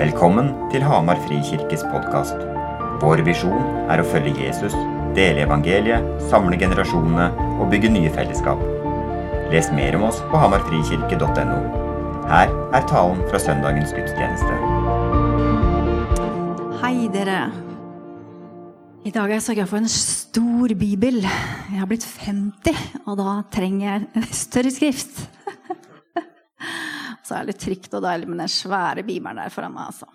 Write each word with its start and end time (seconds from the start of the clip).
Velkommen 0.00 0.46
til 0.72 0.80
Hamar 0.80 1.18
Frikirkes 1.26 1.82
podkast. 1.92 2.38
Vår 3.02 3.20
visjon 3.26 3.66
er 3.92 4.00
å 4.00 4.04
følge 4.08 4.46
Jesus, 4.46 4.72
dele 5.12 5.42
evangeliet, 5.44 6.06
samle 6.30 6.56
generasjonene 6.56 7.26
og 7.60 7.66
bygge 7.68 7.90
nye 7.92 8.08
fellesskap. 8.14 8.62
Les 9.52 9.68
mer 9.76 9.98
om 9.98 10.06
oss 10.08 10.22
på 10.30 10.40
hamarfrikirke.no. 10.40 11.58
Her 12.30 12.48
er 12.48 12.86
talen 12.88 13.20
fra 13.28 13.42
søndagens 13.44 13.92
gudstjeneste. 13.92 14.56
Hei, 16.80 16.94
dere. 17.12 17.42
I 19.04 19.12
dag 19.12 19.26
har 19.26 19.34
jeg 19.36 19.48
sørga 19.50 19.68
for 19.68 19.82
en 19.82 19.92
stor 19.98 20.76
bibel. 20.80 21.20
Jeg 21.26 21.76
har 21.76 21.92
blitt 21.92 22.08
50, 22.08 22.88
og 23.04 23.20
da 23.20 23.36
trenger 23.52 23.84
jeg 23.90 24.32
større 24.46 24.72
skrift. 24.72 25.26
Så 27.30 27.36
er 27.38 27.44
det 27.46 27.52
litt 27.52 27.62
trygt 27.62 27.92
og 27.94 28.02
deilig 28.02 28.26
med 28.26 28.40
den 28.42 28.50
svære 28.50 29.04
beameren 29.06 29.38
der 29.38 29.52
foran 29.54 29.76
meg. 29.76 29.92
altså. 29.92 30.08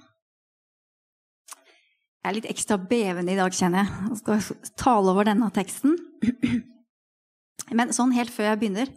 Jeg 2.20 2.28
er 2.28 2.36
litt 2.36 2.50
ekstra 2.52 2.76
bevende 2.92 3.32
i 3.32 3.38
dag, 3.40 3.56
kjenner 3.56 3.86
jeg. 3.86 4.10
Jeg 4.10 4.20
skal 4.20 4.74
tale 4.82 5.14
over 5.14 5.30
denne 5.30 5.48
teksten. 5.56 5.96
Men 7.78 7.96
sånn 7.96 8.12
helt 8.18 8.34
før 8.36 8.50
jeg 8.50 8.60
begynner, 8.60 8.92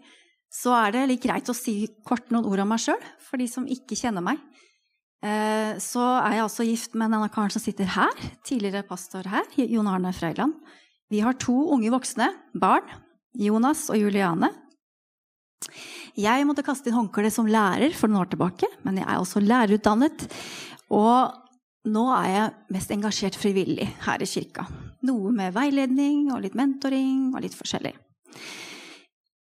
så 0.51 0.75
er 0.81 0.97
det 0.97 1.05
litt 1.13 1.23
greit 1.23 1.47
å 1.47 1.55
si 1.55 1.77
kort 2.09 2.33
noen 2.35 2.49
ord 2.49 2.65
om 2.65 2.73
meg 2.73 2.83
sjøl, 2.83 2.99
for 3.23 3.39
de 3.39 3.47
som 3.53 3.71
ikke 3.71 4.01
kjenner 4.01 4.25
meg. 4.25 4.43
Eh, 5.23 5.79
så 5.79 6.03
er 6.19 6.41
jeg 6.41 6.47
altså 6.49 6.67
gift 6.67 6.99
med 6.99 7.15
denne 7.15 7.31
karen 7.31 7.55
som 7.55 7.63
sitter 7.63 7.95
her, 7.95 8.27
tidligere 8.49 8.83
pastor 8.89 9.31
her, 9.31 9.47
Jon 9.61 9.93
Arne 9.93 10.11
Frøyland. 10.17 10.59
Vi 11.13 11.23
har 11.23 11.39
to 11.39 11.55
unge 11.77 11.95
voksne 11.95 12.33
barn, 12.59 12.91
Jonas 13.39 13.87
og 13.93 14.03
Juliane. 14.03 14.51
Jeg 16.19 16.47
måtte 16.49 16.65
kaste 16.67 16.91
inn 16.91 16.97
håndkleet 16.97 17.35
som 17.35 17.49
lærer 17.51 17.95
for 17.97 18.11
noen 18.11 18.25
år 18.25 18.33
tilbake, 18.33 18.69
men 18.87 18.99
jeg 19.01 19.07
er 19.07 19.21
også 19.21 19.43
lærerutdannet. 19.45 20.27
Og 20.95 21.35
nå 21.89 22.05
er 22.17 22.29
jeg 22.33 22.55
mest 22.75 22.93
engasjert 22.95 23.39
frivillig 23.39 23.87
her 24.05 24.23
i 24.23 24.29
kirka. 24.29 24.67
Noe 25.07 25.33
med 25.35 25.55
veiledning 25.55 26.29
og 26.35 26.43
litt 26.43 26.57
mentoring 26.59 27.31
og 27.33 27.43
litt 27.45 27.57
forskjellig. 27.57 27.95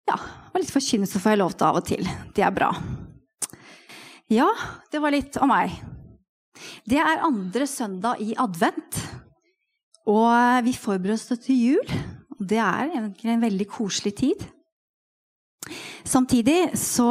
Ja, 0.08 0.18
og 0.54 0.60
litt 0.60 0.72
forkynnelse 0.72 1.20
får 1.24 1.36
jeg 1.36 1.42
lov 1.42 1.56
til 1.56 1.68
av 1.68 1.80
og 1.80 1.88
til. 1.88 2.10
Det 2.36 2.44
er 2.46 2.56
bra. 2.56 2.72
Ja, 4.32 4.48
det 4.92 5.00
var 5.04 5.16
litt 5.16 5.40
om 5.40 5.52
meg. 5.52 5.72
Det 6.88 7.00
er 7.00 7.24
andre 7.24 7.68
søndag 7.70 8.20
i 8.24 8.34
advent, 8.40 9.00
og 10.08 10.64
vi 10.66 10.74
forbereder 10.76 11.16
oss 11.16 11.44
til 11.44 11.60
jul. 11.60 11.98
Det 12.40 12.60
er 12.60 12.94
egentlig 12.96 13.34
en 13.34 13.44
veldig 13.44 13.68
koselig 13.72 14.16
tid. 14.20 14.46
Samtidig 16.08 16.72
så 16.78 17.10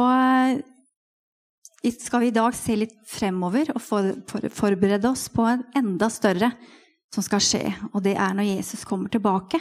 skal 2.01 2.23
vi 2.23 2.31
i 2.31 2.35
dag 2.35 2.55
se 2.55 2.75
litt 2.75 2.97
fremover 3.07 3.69
og 3.75 3.81
for, 3.83 4.11
for, 4.29 4.47
forberede 4.53 5.09
oss 5.09 5.27
på 5.33 5.45
en 5.47 5.63
enda 5.77 6.09
større 6.11 6.51
som 7.13 7.23
skal 7.23 7.41
skje, 7.43 7.63
og 7.93 8.01
det 8.03 8.17
er 8.19 8.33
når 8.35 8.49
Jesus 8.49 8.83
kommer 8.87 9.11
tilbake. 9.11 9.59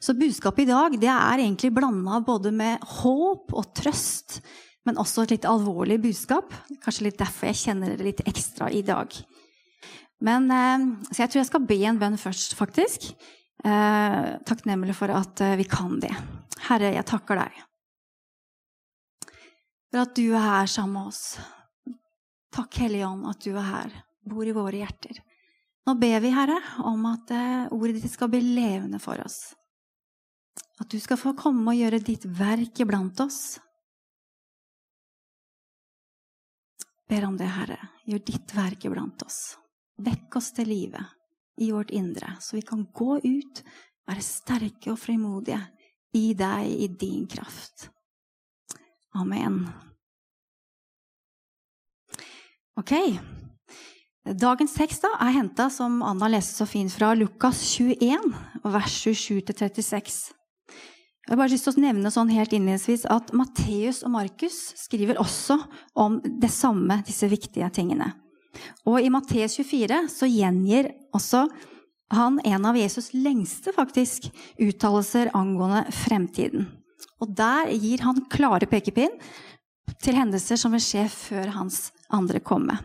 Så 0.00 0.14
budskapet 0.16 0.64
i 0.64 0.70
dag 0.70 0.96
det 1.00 1.10
er 1.12 1.42
egentlig 1.42 1.72
blanda 1.76 2.22
både 2.24 2.52
med 2.56 2.80
håp 3.02 3.52
og 3.52 3.74
trøst, 3.76 4.40
men 4.88 4.98
også 4.98 5.26
et 5.26 5.36
litt 5.36 5.48
alvorlig 5.48 6.00
budskap. 6.00 6.54
Kanskje 6.80 7.10
litt 7.10 7.20
derfor 7.20 7.50
jeg 7.50 7.60
kjenner 7.66 7.92
det 7.92 8.06
litt 8.06 8.24
ekstra 8.24 8.70
i 8.72 8.80
dag. 8.86 9.12
Men, 10.24 10.48
eh, 10.50 10.86
så 11.12 11.22
jeg 11.22 11.32
tror 11.32 11.42
jeg 11.42 11.50
skal 11.50 11.68
be 11.68 11.78
en 11.84 12.00
bønn 12.00 12.16
først, 12.20 12.56
faktisk. 12.56 13.10
Eh, 13.60 14.30
takknemlig 14.48 14.96
for 14.96 15.12
at 15.12 15.40
eh, 15.44 15.58
vi 15.60 15.68
kan 15.68 15.98
det. 16.00 16.12
Herre, 16.64 16.94
jeg 16.96 17.08
takker 17.08 17.44
deg 17.44 17.60
for 19.90 20.04
at 20.04 20.14
du 20.16 20.28
er 20.30 20.44
her 20.44 20.70
sammen 20.70 20.96
med 20.98 21.10
oss. 21.10 21.24
Takk, 22.54 22.80
Hellige 22.82 23.06
Ånd, 23.06 23.26
at 23.30 23.42
du 23.44 23.54
er 23.54 23.66
her, 23.66 23.96
bor 24.26 24.46
i 24.46 24.54
våre 24.54 24.82
hjerter. 24.82 25.20
Nå 25.86 25.94
ber 25.98 26.20
vi, 26.22 26.30
Herre, 26.34 26.58
om 26.86 27.06
at 27.10 27.32
ordet 27.72 27.98
ditt 27.98 28.12
skal 28.12 28.30
bli 28.30 28.42
levende 28.54 29.00
for 29.02 29.20
oss. 29.22 29.54
At 30.80 30.90
du 30.90 30.98
skal 31.02 31.18
få 31.20 31.34
komme 31.38 31.72
og 31.72 31.78
gjøre 31.78 32.02
ditt 32.04 32.24
verk 32.24 32.82
iblant 32.82 33.20
oss. 33.22 33.58
Ber 37.10 37.26
om 37.26 37.38
det, 37.38 37.50
Herre. 37.50 37.78
Gjør 38.06 38.22
ditt 38.26 38.54
verk 38.54 38.86
iblant 38.86 39.24
oss. 39.26 39.40
Vekk 40.00 40.38
oss 40.38 40.52
til 40.56 40.70
livet 40.70 41.16
i 41.60 41.72
vårt 41.74 41.90
indre, 41.92 42.36
så 42.40 42.56
vi 42.56 42.62
kan 42.64 42.86
gå 42.94 43.18
ut, 43.20 43.62
være 44.08 44.22
sterke 44.24 44.94
og 44.94 45.00
frimodige 45.00 45.60
i 46.16 46.30
deg, 46.38 46.70
i 46.70 46.88
din 46.88 47.26
kraft. 47.30 47.90
Amen. 49.16 49.64
Ok. 52.78 52.94
Dagens 54.24 54.74
tekst 54.76 55.02
da, 55.02 55.14
er 55.24 55.34
henta, 55.34 55.70
som 55.72 56.02
Anna 56.06 56.28
leste 56.30 56.54
så 56.60 56.66
fint, 56.68 56.92
fra 56.92 57.14
Lukas 57.18 57.62
21, 57.74 58.30
vers 58.62 58.98
27-36. 59.06 60.20
Jeg 61.30 61.34
har 61.34 61.38
bare 61.38 61.52
lyst 61.52 61.66
til 61.68 61.76
å 61.76 61.82
nevne 61.82 62.10
sånn 62.12 62.30
helt 62.32 62.52
innledningsvis 62.56 63.04
at 63.10 63.32
Matteus 63.36 64.00
og 64.06 64.14
Markus 64.14 64.58
skriver 64.80 65.20
også 65.20 65.58
om 65.98 66.18
det 66.42 66.50
samme, 66.52 67.00
disse 67.06 67.28
viktige 67.30 67.68
tingene. 67.74 68.12
Og 68.88 68.98
i 69.02 69.12
Matteus 69.12 69.54
24 69.60 70.02
så 70.10 70.28
gjengir 70.30 70.90
også 71.14 71.44
han 72.10 72.40
en 72.42 72.66
av 72.66 72.78
Jesus' 72.78 73.12
lengste 73.14 73.74
faktisk 73.76 74.26
uttalelser 74.58 75.30
angående 75.38 75.84
fremtiden. 75.94 76.66
Og 77.20 77.32
der 77.36 77.70
gir 77.74 78.04
han 78.06 78.24
klare 78.32 78.68
pekepinn 78.70 79.16
til 80.00 80.16
hendelser 80.16 80.58
som 80.60 80.72
vil 80.74 80.82
skje 80.84 81.06
før 81.12 81.52
hans 81.56 81.90
andre 82.12 82.40
komme. 82.40 82.78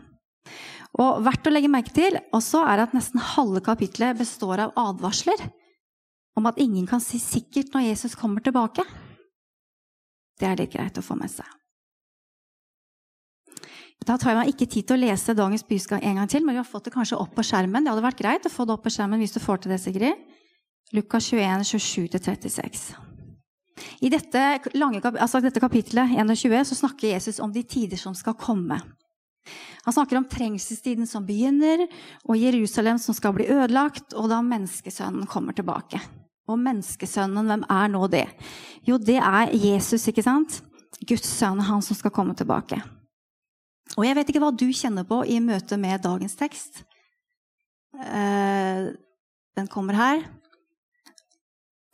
Og 0.96 1.20
verdt 1.24 1.48
å 1.48 1.52
legge 1.52 1.70
merke 1.70 1.92
til 1.96 2.16
også 2.36 2.62
er 2.68 2.84
at 2.86 2.94
nesten 2.96 3.20
halve 3.34 3.60
kapitlet 3.64 4.16
består 4.18 4.64
av 4.66 4.76
advarsler 4.80 5.42
om 6.36 6.48
at 6.48 6.60
ingen 6.60 6.86
kan 6.88 7.02
si 7.02 7.20
sikkert 7.20 7.72
når 7.74 7.90
Jesus 7.90 8.16
kommer 8.18 8.44
tilbake. 8.44 8.84
Det 10.36 10.48
er 10.48 10.58
litt 10.60 10.72
greit 10.72 10.98
å 11.00 11.04
få 11.04 11.16
med 11.16 11.32
seg. 11.32 11.48
Da 14.06 14.18
tar 14.20 14.34
jeg 14.34 14.38
meg 14.38 14.52
ikke 14.52 14.68
tid 14.70 14.86
til 14.86 14.98
å 14.98 15.02
lese 15.02 15.34
dagens 15.34 15.64
budskap 15.66 16.04
en 16.04 16.20
gang 16.20 16.28
til, 16.30 16.44
men 16.44 16.54
vi 16.54 16.60
har 16.60 16.68
fått 16.68 16.86
det 16.86 16.94
kanskje 16.94 17.18
opp 17.18 17.32
på 17.34 17.44
skjermen. 17.46 17.82
Det 17.82 17.90
hadde 17.90 18.04
vært 18.04 18.20
greit 18.20 18.46
å 18.46 18.52
få 18.52 18.68
det 18.68 18.76
opp 18.76 18.84
på 18.84 18.92
skjermen 18.92 19.22
hvis 19.24 19.34
du 19.34 19.40
får 19.42 19.64
til 19.64 19.72
det, 19.72 19.80
Sigrid. 19.82 20.20
Lukas 20.94 21.32
21, 21.32 21.66
27-36. 21.66 23.05
I 24.00 24.10
dette, 24.12 24.42
lange, 24.74 25.02
altså 25.04 25.40
dette 25.44 25.60
kapitlet 25.60 26.14
21 26.16 26.62
så 26.70 26.78
snakker 26.78 27.12
Jesus 27.12 27.40
om 27.44 27.52
de 27.52 27.64
tider 27.66 28.00
som 28.00 28.14
skal 28.16 28.36
komme. 28.40 28.78
Han 29.86 29.94
snakker 29.94 30.18
om 30.18 30.26
trengselstiden 30.26 31.06
som 31.06 31.26
begynner, 31.26 31.84
og 32.26 32.40
Jerusalem 32.40 32.98
som 32.98 33.14
skal 33.14 33.36
bli 33.36 33.46
ødelagt, 33.52 34.16
og 34.18 34.30
da 34.32 34.40
menneskesønnen 34.42 35.28
kommer 35.30 35.54
tilbake. 35.54 36.00
Og 36.50 36.58
menneskesønnen, 36.62 37.46
hvem 37.46 37.62
er 37.70 37.92
nå 37.92 38.06
det? 38.10 38.26
Jo, 38.86 38.98
det 38.98 39.18
er 39.20 39.52
Jesus, 39.54 40.08
ikke 40.10 40.24
sant? 40.26 40.60
Guds 41.06 41.28
sønn, 41.28 41.62
han 41.62 41.84
som 41.84 41.98
skal 41.98 42.14
komme 42.14 42.34
tilbake. 42.38 42.80
Og 43.94 44.06
jeg 44.06 44.16
vet 44.18 44.30
ikke 44.30 44.42
hva 44.42 44.52
du 44.54 44.66
kjenner 44.74 45.06
på 45.06 45.20
i 45.30 45.38
møte 45.42 45.78
med 45.78 46.02
dagens 46.02 46.34
tekst. 46.38 46.82
Eh, 47.94 48.90
den 49.56 49.70
kommer 49.72 49.98
her. 49.98 50.26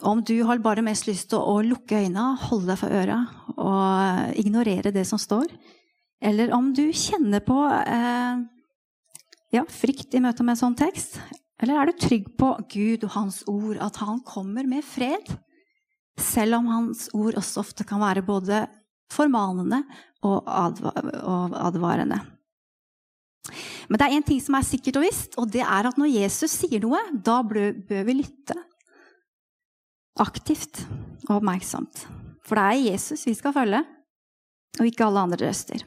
Om 0.03 0.23
du 0.27 0.35
har 0.43 0.59
bare 0.59 0.83
mest 0.83 1.07
lyst 1.07 1.29
til 1.31 1.39
å 1.39 1.61
lukke 1.63 2.01
øynene, 2.03 2.35
holde 2.49 2.73
deg 2.73 2.81
for 2.81 2.95
øra 3.03 3.21
og 3.55 4.39
ignorere 4.41 4.91
det 4.95 5.05
som 5.07 5.21
står, 5.21 5.47
eller 6.23 6.51
om 6.55 6.73
du 6.75 6.85
kjenner 6.95 7.43
på 7.47 7.59
eh, 7.71 8.43
ja, 9.55 9.63
frykt 9.71 10.15
i 10.15 10.23
møte 10.23 10.43
med 10.43 10.57
en 10.57 10.61
sånn 10.61 10.79
tekst, 10.79 11.21
eller 11.63 11.79
er 11.79 11.91
du 11.91 12.03
trygg 12.03 12.33
på 12.39 12.51
Gud 12.73 13.07
og 13.07 13.15
Hans 13.15 13.43
ord, 13.51 13.79
at 13.79 14.01
Han 14.03 14.19
kommer 14.27 14.67
med 14.67 14.83
fred, 14.87 15.31
selv 16.19 16.59
om 16.59 16.71
Hans 16.73 17.07
ord 17.15 17.39
også 17.39 17.63
ofte 17.63 17.87
kan 17.87 18.03
være 18.03 18.25
både 18.27 18.65
formanende 19.13 19.84
og, 20.27 20.43
advarende. 20.49 22.19
Men 23.91 23.98
det 23.98 24.07
er 24.07 24.16
én 24.16 24.27
ting 24.27 24.43
som 24.43 24.57
er 24.59 24.66
sikkert 24.66 24.98
og 24.98 25.07
visst, 25.07 25.39
og 25.39 25.51
det 25.51 25.63
er 25.63 25.91
at 25.91 25.98
når 25.98 26.10
Jesus 26.15 26.59
sier 26.63 26.83
noe, 26.83 27.01
da 27.13 27.41
bør 27.47 28.07
vi 28.07 28.19
lytte 28.19 28.59
aktivt 30.20 30.84
og 31.28 31.38
oppmerksomt. 31.38 32.04
For 32.47 32.59
det 32.59 32.66
er 32.66 32.92
Jesus 32.92 33.24
vi 33.28 33.34
skal 33.38 33.54
følge, 33.54 33.82
og 34.80 34.88
ikke 34.88 35.06
alle 35.06 35.24
andre 35.26 35.47
røster. 35.47 35.84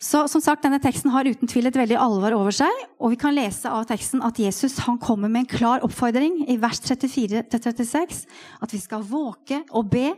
Så 0.00 0.22
som 0.32 0.40
sagt, 0.40 0.62
Denne 0.64 0.80
teksten 0.80 1.12
har 1.12 1.28
uten 1.28 1.48
tvil 1.48 1.68
et 1.68 1.76
veldig 1.76 1.98
alvor 2.00 2.32
over 2.32 2.54
seg. 2.56 2.72
Og 3.04 3.12
vi 3.12 3.18
kan 3.20 3.34
lese 3.36 3.68
av 3.68 3.84
teksten 3.90 4.22
at 4.24 4.38
Jesus 4.40 4.78
han 4.86 4.96
kommer 4.98 5.28
med 5.28 5.44
en 5.44 5.50
klar 5.50 5.84
oppfordring 5.84 6.46
i 6.48 6.56
vers 6.60 6.80
34-36. 6.80 8.22
At 8.64 8.72
vi 8.72 8.80
skal 8.80 9.04
våke 9.04 9.60
og 9.76 9.90
be, 9.92 10.14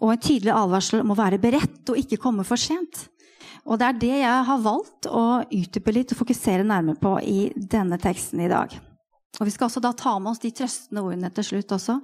og 0.00 0.14
en 0.14 0.22
tydelig 0.22 0.54
advarsel 0.56 1.02
om 1.02 1.12
å 1.12 1.18
være 1.18 1.40
beredt 1.42 1.92
og 1.92 2.00
ikke 2.00 2.18
komme 2.22 2.46
for 2.48 2.58
sent. 2.58 3.04
Og 3.68 3.78
det 3.78 3.90
er 3.90 4.00
det 4.00 4.14
jeg 4.24 4.46
har 4.48 4.64
valgt 4.64 5.06
å 5.06 5.26
utdype 5.44 5.94
litt 5.94 6.14
og 6.14 6.22
fokusere 6.24 6.64
nærmere 6.66 6.98
på 6.98 7.12
i 7.20 7.38
denne 7.54 8.00
teksten 8.02 8.42
i 8.42 8.50
dag. 8.50 8.72
Og 9.40 9.46
Vi 9.48 9.52
skal 9.54 9.68
også 9.68 9.80
da 9.80 9.92
ta 9.96 10.18
med 10.20 10.34
oss 10.34 10.42
de 10.42 10.52
trøstende 10.54 11.02
ordene 11.02 11.30
til 11.32 11.46
slutt 11.46 11.72
også. 11.72 11.98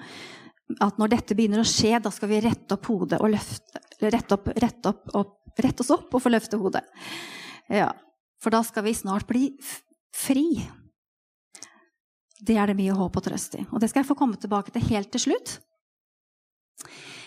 At 0.84 0.98
når 1.00 1.12
dette 1.12 1.36
begynner 1.36 1.62
å 1.62 1.68
skje, 1.68 1.96
da 2.00 2.12
skal 2.12 2.30
vi 2.32 2.40
rette 2.44 2.76
opp 2.76 2.88
hodet 2.90 3.20
og 3.20 3.32
løfte 3.32 3.84
Rette, 3.98 4.36
opp, 4.36 4.44
rette, 4.54 4.90
opp, 4.92 5.08
opp, 5.18 5.58
rette 5.58 5.82
oss 5.82 5.88
opp 5.90 6.12
og 6.14 6.20
få 6.22 6.30
løfte 6.30 6.54
hodet. 6.60 6.84
Ja. 7.66 7.88
For 8.38 8.54
da 8.54 8.60
skal 8.62 8.84
vi 8.86 8.92
snart 8.94 9.26
bli 9.26 9.48
fri. 10.14 10.44
Det 12.38 12.54
er 12.54 12.70
det 12.70 12.76
mye 12.78 12.94
håp 12.94 13.18
og 13.18 13.24
trøst 13.26 13.56
i. 13.58 13.64
Og 13.72 13.82
det 13.82 13.88
skal 13.90 14.04
jeg 14.04 14.10
få 14.12 14.14
komme 14.20 14.38
tilbake 14.38 14.70
til 14.70 14.86
helt 14.92 15.10
til 15.10 15.24
slutt. 15.24 15.56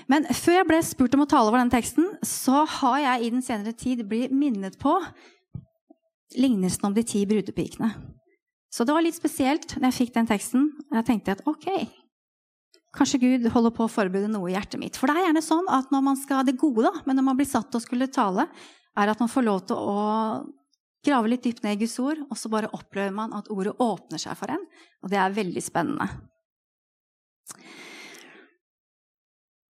Men 0.07 0.29
før 0.31 0.61
jeg 0.61 0.69
ble 0.69 0.79
spurt 0.87 1.19
om 1.19 1.25
å 1.25 1.29
tale 1.29 1.51
over 1.51 1.59
denne 1.59 1.75
teksten, 1.75 2.07
så 2.23 2.63
har 2.79 2.97
jeg 3.03 3.27
i 3.27 3.33
den 3.35 3.43
senere 3.43 3.75
tid 3.75 4.05
blitt 4.07 4.31
minnet 4.31 4.79
på 4.79 4.95
lignelsen 6.39 6.87
om 6.87 6.95
de 6.95 7.03
ti 7.03 7.25
brudepikene. 7.27 7.91
Så 8.71 8.87
det 8.87 8.95
var 8.95 9.03
litt 9.03 9.17
spesielt 9.17 9.75
når 9.75 9.89
jeg 9.89 9.97
fikk 9.97 10.13
den 10.15 10.29
teksten. 10.29 10.69
Jeg 10.95 11.07
tenkte 11.07 11.35
at 11.35 11.43
ok, 11.49 11.67
kanskje 12.95 13.19
Gud 13.19 13.49
holder 13.51 13.73
på 13.75 13.85
å 13.85 13.91
forberede 13.91 14.31
noe 14.31 14.51
i 14.51 14.55
hjertet 14.55 14.79
mitt. 14.79 14.99
For 14.99 15.11
det 15.11 15.19
er 15.19 15.27
gjerne 15.27 15.43
sånn 15.43 15.67
at 15.71 15.91
når 15.91 16.05
man 16.07 16.19
skal 16.19 16.45
det 16.47 16.59
gode, 16.59 16.87
da, 16.87 17.03
men 17.05 17.19
når 17.19 17.27
man 17.27 17.39
blir 17.39 17.49
satt 17.49 17.75
å 17.75 17.83
skulle 17.83 18.11
tale, 18.11 18.47
er 18.99 19.11
at 19.11 19.19
man 19.23 19.31
får 19.31 19.47
lov 19.47 19.61
til 19.67 19.79
å 19.79 20.01
grave 21.05 21.31
litt 21.31 21.43
dypt 21.43 21.63
ned 21.65 21.77
i 21.77 21.83
Guds 21.83 21.97
ord, 22.03 22.19
og 22.29 22.37
så 22.37 22.51
bare 22.51 22.71
opplever 22.77 23.13
man 23.15 23.33
at 23.35 23.49
ordet 23.51 23.73
åpner 23.81 24.21
seg 24.21 24.37
for 24.39 24.53
en. 24.53 24.63
Og 25.01 25.11
det 25.11 25.19
er 25.19 25.33
veldig 25.35 25.63
spennende. 25.65 26.07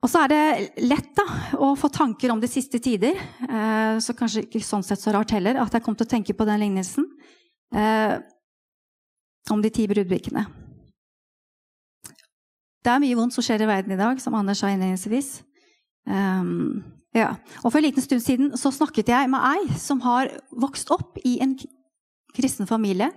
Og 0.02 0.10
så 0.10 0.24
er 0.24 0.32
det 0.32 0.82
lett 0.82 1.12
da, 1.18 1.26
å 1.62 1.76
få 1.78 1.92
tanker 1.94 2.34
om 2.34 2.42
de 2.42 2.50
siste 2.50 2.82
tider. 2.82 3.18
Eh, 3.46 3.98
så 4.02 4.16
kanskje 4.18 4.48
ikke 4.48 4.64
sånn 4.66 4.86
sett 4.86 5.02
så 5.02 5.14
rart 5.14 5.34
heller 5.36 5.60
at 5.62 5.78
jeg 5.78 5.86
kom 5.86 5.98
til 5.98 6.08
å 6.08 6.14
tenke 6.16 6.34
på 6.38 6.48
den 6.50 6.64
lignelsen. 6.64 7.06
Eh, 7.70 8.16
om 9.54 9.62
de 9.64 9.72
ti 9.74 9.88
brudbrikkene. 9.90 10.46
Det 12.82 12.90
er 12.90 13.02
mye 13.04 13.18
vondt 13.18 13.36
som 13.36 13.46
skjer 13.46 13.62
i 13.62 13.70
verden 13.70 13.94
i 13.94 14.00
dag, 14.00 14.22
som 14.22 14.36
Anders 14.38 14.64
sa 14.64 14.72
innledningsvis. 14.72 15.44
Um, 16.10 16.82
ja. 17.14 17.36
Og 17.62 17.70
For 17.70 17.78
en 17.78 17.86
liten 17.86 18.04
stund 18.04 18.24
siden 18.26 18.56
så 18.58 18.72
snakket 18.74 19.12
jeg 19.12 19.30
med 19.30 19.44
ei 19.52 19.78
som 19.78 20.02
har 20.06 20.32
vokst 20.50 20.90
opp 20.94 21.20
i 21.28 21.38
en 21.44 21.54
kristen 22.34 22.70
familie, 22.70 23.12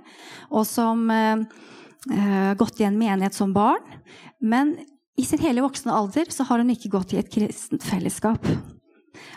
og 0.50 0.66
som 0.68 1.06
uh, 1.08 2.52
gått 2.60 2.82
i 2.82 2.88
en 2.88 2.98
menighet 3.00 3.36
som 3.36 3.54
barn. 3.56 3.80
Men 4.42 4.76
i 5.16 5.24
sin 5.24 5.40
hele 5.40 5.62
voksne 5.64 5.94
alder 5.94 6.28
så 6.34 6.44
har 6.48 6.60
hun 6.60 6.74
ikke 6.74 6.92
gått 6.92 7.14
i 7.14 7.22
et 7.22 7.32
kristent 7.32 7.86
fellesskap. 7.86 8.44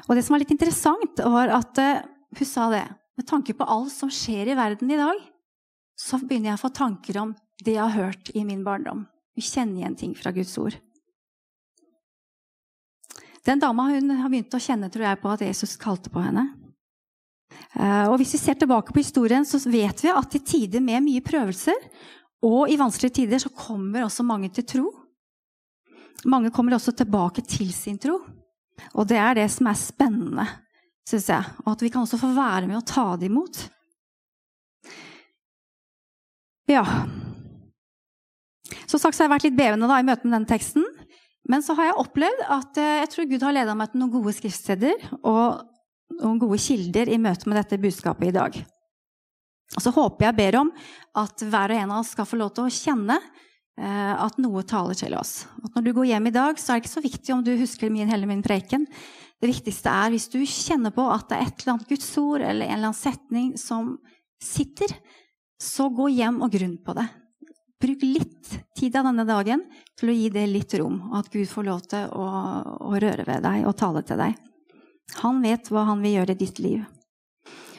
Og 0.08 0.16
det 0.18 0.26
som 0.26 0.34
var 0.34 0.44
litt 0.44 0.52
interessant, 0.52 1.24
var 1.24 1.54
at 1.56 1.80
uh, 1.80 2.04
hun 2.36 2.50
sa 2.50 2.68
det. 2.74 2.84
Med 3.18 3.26
tanke 3.30 3.56
på 3.58 3.66
alt 3.66 3.94
som 3.96 4.12
skjer 4.14 4.52
i 4.52 4.58
verden 4.58 4.92
i 4.92 5.00
dag, 5.00 5.24
så 5.98 6.20
begynner 6.22 6.52
jeg 6.52 6.60
å 6.60 6.64
få 6.66 6.74
tanker 6.78 7.20
om 7.22 7.34
det 7.64 7.74
jeg 7.76 7.84
har 7.84 7.96
hørt 7.96 8.30
i 8.38 8.44
min 8.46 8.64
barndom. 8.66 9.06
Vi 9.36 9.46
kjenner 9.46 9.82
igjen 9.82 9.98
ting 9.98 10.14
fra 10.18 10.32
Guds 10.34 10.54
ord. 10.62 10.78
Den 13.48 13.62
dama 13.64 13.88
hun 13.90 14.12
har 14.20 14.30
begynt 14.30 14.54
å 14.54 14.62
kjenne 14.62 14.90
tror 14.92 15.08
jeg, 15.08 15.20
på 15.22 15.32
at 15.32 15.44
Jesus 15.46 15.78
kalte 15.80 16.12
på 16.14 16.22
henne. 16.22 16.50
Eh, 17.74 18.06
og 18.10 18.18
Hvis 18.20 18.36
vi 18.36 18.42
ser 18.42 18.58
tilbake 18.60 18.94
på 18.94 19.02
historien, 19.02 19.46
så 19.48 19.62
vet 19.64 20.04
vi 20.04 20.12
at 20.12 20.36
i 20.36 20.44
tider 20.44 20.84
med 20.84 21.06
mye 21.06 21.24
prøvelser 21.24 21.78
og 22.46 22.70
i 22.70 22.78
vanskelige 22.78 23.22
tider 23.22 23.42
så 23.42 23.54
kommer 23.56 24.06
også 24.06 24.26
mange 24.26 24.52
til 24.54 24.68
tro. 24.68 24.88
Mange 26.28 26.52
kommer 26.54 26.76
også 26.76 26.94
tilbake 26.98 27.44
til 27.46 27.72
sin 27.74 27.98
tro. 28.02 28.20
Og 28.94 29.08
det 29.10 29.18
er 29.18 29.40
det 29.40 29.48
som 29.54 29.70
er 29.70 29.80
spennende, 29.80 30.46
syns 31.08 31.30
jeg. 31.32 31.56
Og 31.66 31.72
at 31.74 31.86
vi 31.86 31.92
kan 31.94 32.04
også 32.04 32.20
få 32.22 32.30
være 32.36 32.68
med 32.70 32.82
og 32.82 32.88
ta 32.90 33.08
det 33.18 33.30
imot. 33.32 33.64
Ja. 36.68 36.84
Som 38.88 39.00
sagt 39.00 39.16
så 39.16 39.24
har 39.24 39.30
jeg 39.30 39.36
vært 39.38 39.48
litt 39.48 39.60
bevende 39.60 39.88
da, 39.90 40.00
i 40.00 40.08
møte 40.08 40.28
med 40.28 40.36
denne 40.36 40.50
teksten. 40.50 40.84
Men 41.48 41.64
så 41.64 41.78
har 41.78 41.90
jeg 41.90 42.00
opplevd 42.02 42.44
at 42.52 42.80
eh, 42.82 43.00
jeg 43.04 43.12
tror 43.14 43.28
Gud 43.32 43.46
har 43.48 43.56
leda 43.56 43.76
meg 43.78 43.92
til 43.92 44.02
noen 44.02 44.14
gode 44.18 44.34
skriftsteder 44.36 45.06
og 45.22 45.64
noen 46.18 46.40
gode 46.42 46.60
kilder 46.60 47.12
i 47.12 47.20
møte 47.22 47.48
med 47.48 47.60
dette 47.62 47.80
budskapet 47.80 48.30
i 48.30 48.36
dag. 48.36 48.58
Og 49.76 49.84
så 49.84 49.92
håper 49.96 50.28
jeg 50.28 50.38
ber 50.38 50.60
om 50.62 50.72
at 51.20 51.44
hver 51.44 51.74
og 51.74 51.82
en 51.82 51.94
av 51.94 52.02
oss 52.02 52.14
skal 52.16 52.28
få 52.28 52.40
lov 52.40 52.54
til 52.56 52.68
å 52.68 52.74
kjenne 52.74 53.16
eh, 53.16 54.14
at 54.16 54.40
noe 54.44 54.64
taler 54.68 54.98
til 55.00 55.16
oss. 55.16 55.46
At 55.64 55.76
når 55.76 55.88
du 55.88 55.94
går 55.96 56.10
hjem 56.12 56.28
i 56.28 56.36
dag, 56.36 56.60
så 56.60 56.74
er 56.74 56.78
det 56.78 56.86
ikke 56.86 56.96
så 56.98 57.06
viktig 57.08 57.36
om 57.36 57.46
du 57.48 57.54
husker 57.60 57.94
min 57.94 58.12
hele 58.12 58.28
min 58.30 58.44
preken. 58.44 58.84
Det 59.38 59.52
viktigste 59.52 59.94
er 59.94 60.12
hvis 60.12 60.28
du 60.34 60.40
kjenner 60.42 60.92
på 60.96 61.06
at 61.14 61.28
det 61.30 61.38
er 61.38 61.48
et 61.48 61.64
eller 61.64 61.78
annet 61.78 61.92
Guds 61.92 62.10
ord 62.20 62.42
eller 62.42 62.66
en 62.66 62.76
eller 62.80 62.90
annen 62.90 63.00
setning 63.00 63.52
som 63.62 63.96
sitter, 64.44 64.92
så 65.62 65.90
gå 65.90 66.10
hjem 66.14 66.42
og 66.46 66.52
grunn 66.54 66.78
på 66.84 66.94
det. 66.98 67.08
Bruk 67.82 68.04
litt 68.06 68.52
tid 68.78 68.96
av 68.98 69.06
denne 69.06 69.26
dagen 69.28 69.64
til 69.98 70.10
å 70.10 70.16
gi 70.18 70.30
det 70.34 70.46
litt 70.50 70.74
rom, 70.80 70.98
og 71.12 71.20
at 71.20 71.32
Gud 71.34 71.50
får 71.50 71.66
lov 71.68 71.82
til 71.90 72.08
å, 72.10 72.28
å 72.90 72.94
røre 72.98 73.26
ved 73.28 73.44
deg 73.46 73.68
og 73.70 73.78
tale 73.78 74.02
til 74.06 74.22
deg. 74.22 74.38
Han 75.22 75.42
vet 75.44 75.70
hva 75.72 75.86
han 75.88 76.02
vil 76.04 76.18
gjøre 76.18 76.34
i 76.34 76.40
ditt 76.42 76.62
liv. 76.62 76.82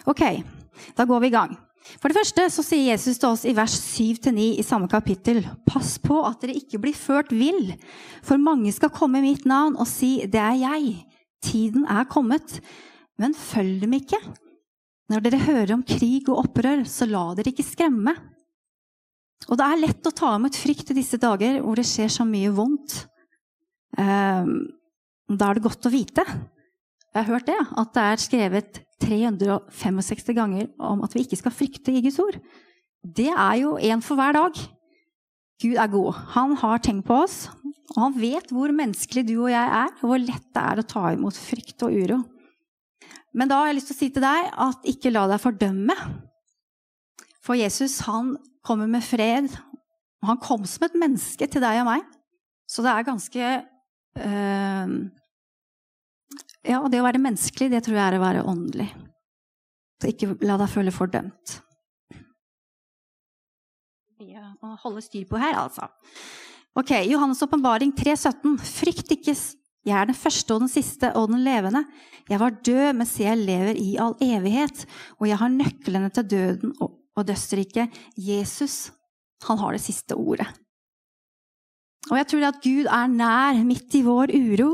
Ok, 0.08 0.22
da 0.96 1.06
går 1.08 1.24
vi 1.24 1.30
i 1.30 1.34
gang. 1.34 1.56
For 1.98 2.10
det 2.10 2.18
første 2.18 2.44
så 2.52 2.62
sier 2.64 2.90
Jesus 2.90 3.18
til 3.20 3.32
oss 3.32 3.44
i 3.48 3.54
vers 3.56 3.74
7-9 3.74 4.58
i 4.60 4.64
samme 4.66 4.88
kapittel.: 4.90 5.40
Pass 5.66 5.96
på 6.02 6.20
at 6.26 6.42
dere 6.42 6.56
ikke 6.58 6.80
blir 6.82 6.96
ført 6.96 7.32
vill, 7.32 7.72
for 8.22 8.40
mange 8.40 8.72
skal 8.76 8.92
komme 8.94 9.20
i 9.20 9.30
mitt 9.30 9.46
navn 9.48 9.76
og 9.76 9.88
si 9.88 10.18
'det 10.26 10.42
er 10.42 10.58
jeg'. 10.62 11.04
Tiden 11.42 11.86
er 11.86 12.04
kommet. 12.04 12.60
Men 13.18 13.34
følg 13.34 13.80
dem 13.82 13.92
ikke. 13.98 14.18
Når 15.08 15.24
dere 15.24 15.40
hører 15.40 15.72
om 15.76 15.84
krig 15.86 16.28
og 16.28 16.42
opprør, 16.44 16.82
så 16.88 17.08
la 17.08 17.30
dere 17.38 17.52
ikke 17.52 17.64
skremme. 17.64 18.12
Og 19.48 19.56
det 19.56 19.64
er 19.64 19.80
lett 19.80 20.08
å 20.08 20.12
ta 20.12 20.34
imot 20.36 20.58
frykt 20.58 20.92
i 20.92 20.98
disse 20.98 21.20
dager 21.20 21.62
hvor 21.64 21.78
det 21.78 21.86
skjer 21.88 22.10
så 22.12 22.26
mye 22.28 22.50
vondt. 22.52 23.00
Ehm, 23.96 24.58
da 25.28 25.48
er 25.48 25.56
det 25.56 25.64
godt 25.64 25.88
å 25.88 25.92
vite, 25.92 26.24
jeg 27.08 27.24
har 27.24 27.32
hørt 27.32 27.48
det, 27.48 27.58
at 27.80 27.94
det 27.96 28.02
er 28.04 28.20
skrevet 28.20 28.80
365 29.02 30.34
ganger 30.36 30.66
om 30.78 31.00
at 31.06 31.14
vi 31.16 31.24
ikke 31.24 31.38
skal 31.40 31.54
frykte 31.54 31.94
i 31.94 32.02
Guds 32.04 32.18
ord. 32.22 32.36
Det 33.02 33.30
er 33.32 33.54
jo 33.62 33.76
én 33.80 34.02
for 34.04 34.18
hver 34.18 34.36
dag. 34.36 34.58
Gud 35.58 35.78
er 35.80 35.90
god. 35.90 36.18
Han 36.36 36.54
har 36.60 36.82
tenkt 36.84 37.08
på 37.08 37.16
oss, 37.24 37.48
og 37.96 38.00
han 38.02 38.18
vet 38.20 38.52
hvor 38.54 38.70
menneskelig 38.74 39.24
du 39.26 39.34
og 39.38 39.50
jeg 39.50 39.72
er, 39.80 39.94
og 40.02 40.12
hvor 40.12 40.22
lett 40.22 40.46
det 40.54 40.64
er 40.64 40.82
å 40.82 40.86
ta 40.92 41.06
imot 41.14 41.38
frykt 41.40 41.86
og 41.86 41.96
uro. 41.96 42.20
Men 43.36 43.50
da 43.50 43.60
har 43.60 43.70
jeg 43.70 43.78
lyst 43.78 43.90
til 43.92 43.96
å 43.96 44.00
si 44.00 44.08
til 44.14 44.24
deg 44.24 44.50
at 44.68 44.88
ikke 44.88 45.12
la 45.12 45.26
deg 45.30 45.42
fordømme. 45.42 45.96
For 47.44 47.58
Jesus 47.58 48.00
han 48.06 48.36
kommer 48.66 48.88
med 48.90 49.04
fred. 49.04 49.50
Han 50.26 50.40
kom 50.42 50.64
som 50.68 50.88
et 50.88 50.96
menneske 50.98 51.46
til 51.48 51.62
deg 51.64 51.82
og 51.82 51.88
meg. 51.90 52.06
Så 52.68 52.84
det 52.84 52.92
er 52.92 53.06
ganske 53.06 53.52
øh, 54.20 54.96
Ja, 56.68 56.80
det 56.90 57.00
å 57.00 57.06
være 57.06 57.22
menneskelig, 57.22 57.70
det 57.72 57.84
tror 57.86 57.96
jeg 57.96 58.04
er 58.04 58.18
å 58.18 58.24
være 58.24 58.44
åndelig. 58.50 58.90
Så 59.98 60.12
ikke 60.12 60.34
la 60.44 60.58
deg 60.60 60.70
føle 60.70 60.92
fordømt. 60.94 61.56
Ja, 64.18 64.52
må 64.60 64.74
holde 64.82 65.02
styr 65.02 65.24
på 65.30 65.38
her, 65.40 65.56
altså. 65.56 65.88
Ok, 66.78 66.92
Johannes' 67.08 67.42
åpenbaring 67.42 67.94
3,17. 67.96 68.58
Frykt 68.62 69.14
ikke 69.14 69.34
jeg 69.88 69.96
er 69.96 70.10
den 70.10 70.18
første 70.18 70.54
og 70.54 70.62
den 70.64 70.70
siste 70.72 71.10
og 71.16 71.30
den 71.32 71.42
levende. 71.46 71.84
Jeg 72.28 72.40
var 72.42 72.56
død, 72.64 72.92
men 72.98 73.08
se, 73.08 73.24
jeg 73.24 73.40
lever 73.40 73.80
i 73.80 73.96
all 74.00 74.14
evighet. 74.22 74.84
Og 75.18 75.28
jeg 75.30 75.40
har 75.40 75.52
nøklene 75.52 76.12
til 76.12 76.28
døden 76.28 76.74
og 76.82 77.26
dødsriket. 77.26 77.94
Jesus, 78.16 78.90
han 79.48 79.60
har 79.60 79.74
det 79.74 79.84
siste 79.84 80.16
ordet. 80.16 80.48
Og 82.08 82.16
jeg 82.16 82.28
tror 82.30 82.46
at 82.48 82.60
Gud 82.64 82.88
er 82.88 83.10
nær 83.12 83.58
midt 83.66 83.94
i 83.98 84.04
vår 84.06 84.32
uro 84.32 84.70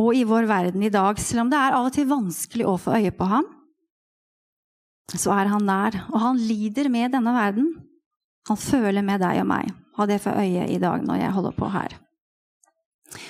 og 0.00 0.16
i 0.16 0.24
vår 0.28 0.48
verden 0.48 0.84
i 0.86 0.92
dag. 0.92 1.18
Selv 1.20 1.44
om 1.44 1.52
det 1.52 1.58
er 1.60 1.76
av 1.76 1.88
og 1.88 1.94
til 1.96 2.08
vanskelig 2.08 2.68
å 2.68 2.78
få 2.80 2.96
øye 3.00 3.12
på 3.12 3.28
ham, 3.28 3.48
så 5.12 5.32
er 5.36 5.52
han 5.52 5.64
nær. 5.68 5.96
Og 6.12 6.20
han 6.22 6.40
lider 6.40 6.88
med 6.92 7.12
denne 7.16 7.34
verden. 7.36 7.72
Han 8.48 8.60
føler 8.60 9.04
med 9.04 9.20
deg 9.24 9.42
og 9.42 9.48
meg. 9.50 9.72
Ha 9.98 10.06
det 10.08 10.20
for 10.24 10.38
øye 10.38 10.68
i 10.70 10.80
dag 10.80 11.04
når 11.04 11.24
jeg 11.24 11.34
holder 11.36 11.56
på 11.56 11.72
her. 11.74 11.96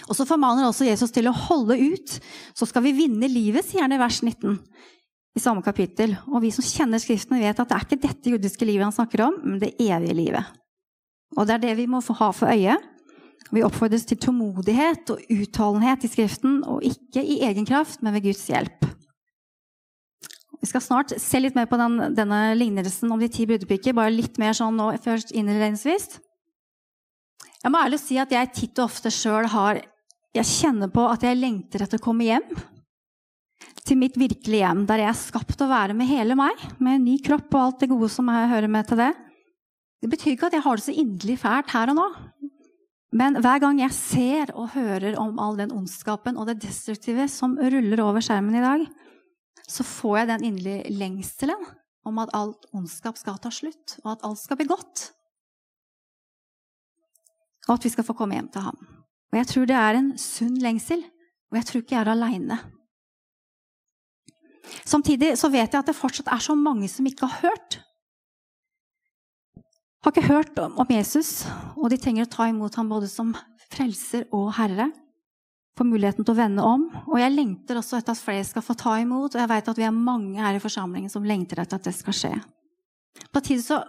Og 0.09 0.17
så 0.17 0.27
formaner 0.27 0.67
også 0.67 0.89
Jesus 0.89 1.13
til 1.15 1.29
å 1.31 1.37
holde 1.37 1.79
ut. 1.79 2.19
Så 2.57 2.67
skal 2.69 2.85
vi 2.87 2.97
vinne 2.97 3.31
livet, 3.31 3.67
sier 3.67 3.85
han 3.85 3.95
i 3.95 4.01
vers 4.01 4.21
19 4.25 4.59
i 5.39 5.43
samme 5.43 5.63
kapittel. 5.63 6.17
Og 6.33 6.43
vi 6.43 6.53
som 6.55 6.67
kjenner 6.67 7.01
Skriften, 7.03 7.39
vet 7.41 7.59
at 7.59 7.71
det 7.71 7.77
er 7.77 7.87
ikke 7.87 8.03
dette 8.03 8.35
jordiske 8.35 8.69
livet 8.69 8.89
han 8.89 8.97
snakker 8.97 9.27
om, 9.29 9.41
men 9.45 9.63
det 9.63 9.77
evige 9.79 10.17
livet. 10.19 10.55
Og 11.37 11.47
det 11.47 11.59
er 11.59 11.67
det 11.67 11.77
vi 11.79 11.89
må 11.91 12.01
ha 12.03 12.31
for 12.35 12.51
øye. 12.51 12.77
Vi 13.55 13.65
oppfordres 13.65 14.05
til 14.09 14.19
tålmodighet 14.21 15.13
og 15.15 15.25
utholdenhet 15.33 16.05
i 16.05 16.11
Skriften, 16.11 16.63
og 16.69 16.85
ikke 16.85 17.23
i 17.23 17.41
egen 17.47 17.69
kraft, 17.69 18.03
men 18.03 18.17
ved 18.17 18.27
Guds 18.29 18.45
hjelp. 18.51 18.89
Vi 20.59 20.67
skal 20.67 20.83
snart 20.83 21.15
se 21.23 21.39
litt 21.39 21.55
mer 21.55 21.69
på 21.71 21.79
den, 21.79 22.01
denne 22.19 22.41
lignelsen 22.59 23.13
om 23.15 23.21
de 23.23 23.31
ti 23.31 23.47
brudepiker, 23.47 23.95
bare 23.95 24.11
litt 24.11 24.41
mer 24.43 24.57
sånn 24.59 24.77
nå 24.77 24.91
først 25.05 25.31
innledningsvis. 25.31 26.19
Jeg 27.65 27.75
må 27.75 27.81
ærlig 27.83 27.99
si 28.01 28.19
at 28.21 28.33
jeg 28.33 28.53
titt 28.55 28.79
og 28.79 28.87
ofte 28.87 29.11
sjøl 29.13 29.49
har 29.51 29.81
Jeg 30.37 30.47
kjenner 30.47 30.91
på 30.93 31.07
at 31.11 31.25
jeg 31.25 31.39
lengter 31.39 31.83
etter 31.83 31.99
å 31.99 32.05
komme 32.05 32.27
hjem. 32.29 32.45
Til 33.89 33.99
mitt 33.99 34.19
virkelige 34.21 34.61
hjem, 34.61 34.85
der 34.87 35.01
jeg 35.03 35.11
er 35.11 35.19
skapt 35.19 35.63
å 35.65 35.71
være 35.71 35.97
med 35.97 36.11
hele 36.11 36.37
meg. 36.39 36.61
Med 36.79 36.99
en 36.99 37.07
ny 37.09 37.17
kropp 37.25 37.49
og 37.55 37.63
alt 37.63 37.81
det 37.83 37.91
gode 37.91 38.11
som 38.13 38.29
jeg 38.31 38.51
hører 38.53 38.71
med 38.71 38.91
til 38.91 39.01
det. 39.01 39.11
Det 39.99 40.11
betyr 40.13 40.35
ikke 40.35 40.51
at 40.51 40.59
jeg 40.59 40.67
har 40.67 40.79
det 40.79 40.85
så 40.85 40.95
inderlig 40.95 41.39
fælt 41.43 41.73
her 41.75 41.91
og 41.91 41.99
nå. 41.99 42.07
Men 43.19 43.41
hver 43.41 43.63
gang 43.65 43.81
jeg 43.81 43.97
ser 43.97 44.53
og 44.53 44.75
hører 44.75 45.17
om 45.19 45.41
all 45.41 45.57
den 45.59 45.73
ondskapen 45.75 46.37
og 46.37 46.51
det 46.51 46.59
destruktive 46.63 47.25
som 47.33 47.57
ruller 47.57 48.03
over 48.05 48.23
skjermen 48.23 48.59
i 48.61 48.65
dag, 48.65 48.85
så 49.69 49.85
får 49.85 50.19
jeg 50.21 50.29
den 50.31 50.45
inderlige 50.51 50.93
lengselen 50.93 51.65
om 52.09 52.21
at 52.23 52.33
alt 52.37 52.69
ondskap 52.77 53.19
skal 53.21 53.41
ta 53.41 53.51
slutt, 53.53 53.99
og 54.05 54.15
at 54.15 54.25
alt 54.29 54.41
skal 54.41 54.61
bli 54.61 54.69
godt. 54.69 55.09
Og 57.69 57.77
at 57.77 57.85
vi 57.85 57.93
skal 57.93 58.07
få 58.07 58.17
komme 58.17 58.39
hjem 58.39 58.49
til 58.53 58.65
ham. 58.65 58.79
Og 59.29 59.39
jeg 59.39 59.49
tror 59.51 59.69
det 59.69 59.77
er 59.77 59.99
en 59.99 60.11
sunn 60.21 60.57
lengsel, 60.63 61.03
og 61.53 61.61
jeg 61.61 61.69
tror 61.69 61.83
ikke 61.83 61.97
jeg 61.97 62.01
er 62.05 62.13
aleine. 62.15 62.59
Samtidig 64.89 65.35
så 65.41 65.51
vet 65.53 65.73
jeg 65.73 65.81
at 65.81 65.89
det 65.89 65.97
fortsatt 65.97 66.31
er 66.33 66.43
så 66.45 66.57
mange 66.57 66.89
som 66.93 67.07
ikke 67.09 67.29
har 67.29 67.49
hørt. 67.49 67.81
Har 70.05 70.15
ikke 70.15 70.31
hørt 70.31 70.59
om 70.63 70.93
Jesus, 70.93 71.43
og 71.77 71.91
de 71.91 71.99
trenger 72.01 72.25
å 72.25 72.33
ta 72.33 72.49
imot 72.49 72.77
ham 72.79 72.89
både 72.91 73.09
som 73.11 73.35
frelser 73.73 74.29
og 74.33 74.53
herre. 74.57 74.89
Få 75.79 75.87
muligheten 75.87 76.25
til 76.25 76.35
å 76.35 76.39
vende 76.39 76.65
om. 76.65 76.87
Og 77.07 77.19
jeg 77.21 77.35
lengter 77.35 77.79
også 77.79 77.99
etter 77.99 78.15
at 78.15 78.23
flere 78.23 78.47
skal 78.47 78.65
få 78.65 78.77
ta 78.79 78.97
imot, 79.03 79.35
og 79.35 79.43
jeg 79.43 79.51
vet 79.51 79.71
at 79.73 79.79
vi 79.79 79.87
er 79.87 79.95
mange 79.95 80.41
her 80.41 80.57
i 80.57 80.63
forsamlingen 80.63 81.13
som 81.13 81.27
lengter 81.27 81.61
etter 81.63 81.81
at 81.81 81.89
det 81.89 81.95
skal 81.97 82.17
skje. 82.17 82.33
På 83.35 83.43
tide 83.45 83.65
så 83.65 83.83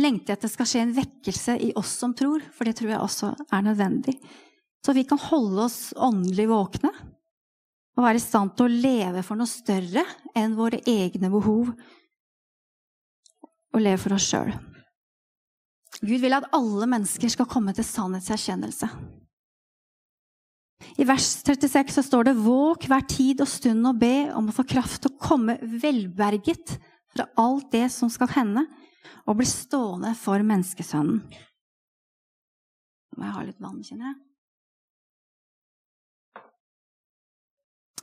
lengter 0.00 0.32
jeg 0.32 0.38
at 0.38 0.46
det 0.46 0.52
skal 0.52 0.68
skje 0.68 0.82
en 0.86 0.94
vekkelse 0.96 1.56
i 1.68 1.72
oss 1.78 1.92
som 2.00 2.14
tror, 2.16 2.44
for 2.54 2.68
det 2.68 2.76
tror 2.78 2.94
jeg 2.94 3.02
også 3.02 3.32
er 3.52 3.64
nødvendig. 3.66 4.16
Så 4.82 4.94
vi 4.96 5.04
kan 5.06 5.20
holde 5.20 5.66
oss 5.66 5.80
åndelig 5.94 6.48
våkne 6.50 6.90
og 7.92 8.06
være 8.06 8.18
i 8.18 8.24
stand 8.24 8.54
til 8.56 8.66
å 8.66 8.82
leve 8.86 9.22
for 9.26 9.38
noe 9.38 9.50
større 9.50 10.04
enn 10.38 10.56
våre 10.56 10.80
egne 10.88 11.28
behov, 11.32 11.74
og 13.72 13.80
leve 13.80 14.00
for 14.00 14.16
oss 14.16 14.28
sjøl. 14.32 14.52
Gud 16.02 16.22
vil 16.22 16.34
at 16.34 16.48
alle 16.56 16.88
mennesker 16.88 17.30
skal 17.30 17.48
komme 17.48 17.74
til 17.76 17.86
sannhetserkjennelse. 17.86 18.88
I 20.98 21.06
vers 21.06 21.28
36 21.44 21.94
så 21.94 22.02
står 22.04 22.26
det 22.28 22.40
våk 22.42 22.88
hver 22.90 23.04
tid 23.08 23.40
og 23.44 23.48
stund 23.48 23.86
og 23.86 24.00
be 24.00 24.32
om 24.34 24.48
å 24.50 24.56
få 24.56 24.64
kraft 24.68 25.04
til 25.04 25.12
å 25.12 25.20
komme 25.22 25.56
velberget 25.62 26.74
fra 27.12 27.28
alt 27.38 27.68
det 27.74 27.86
som 27.92 28.10
skal 28.12 28.32
hende, 28.34 28.64
og 29.26 29.38
blir 29.38 29.48
stående 29.48 30.12
for 30.18 30.42
menneskesønnen. 30.46 31.22
Nå 33.12 33.20
må 33.20 33.26
jeg 33.26 33.36
ha 33.36 33.42
litt 33.46 33.60
vann, 33.62 33.82
kjenner 33.84 34.12
jeg. 34.12 34.20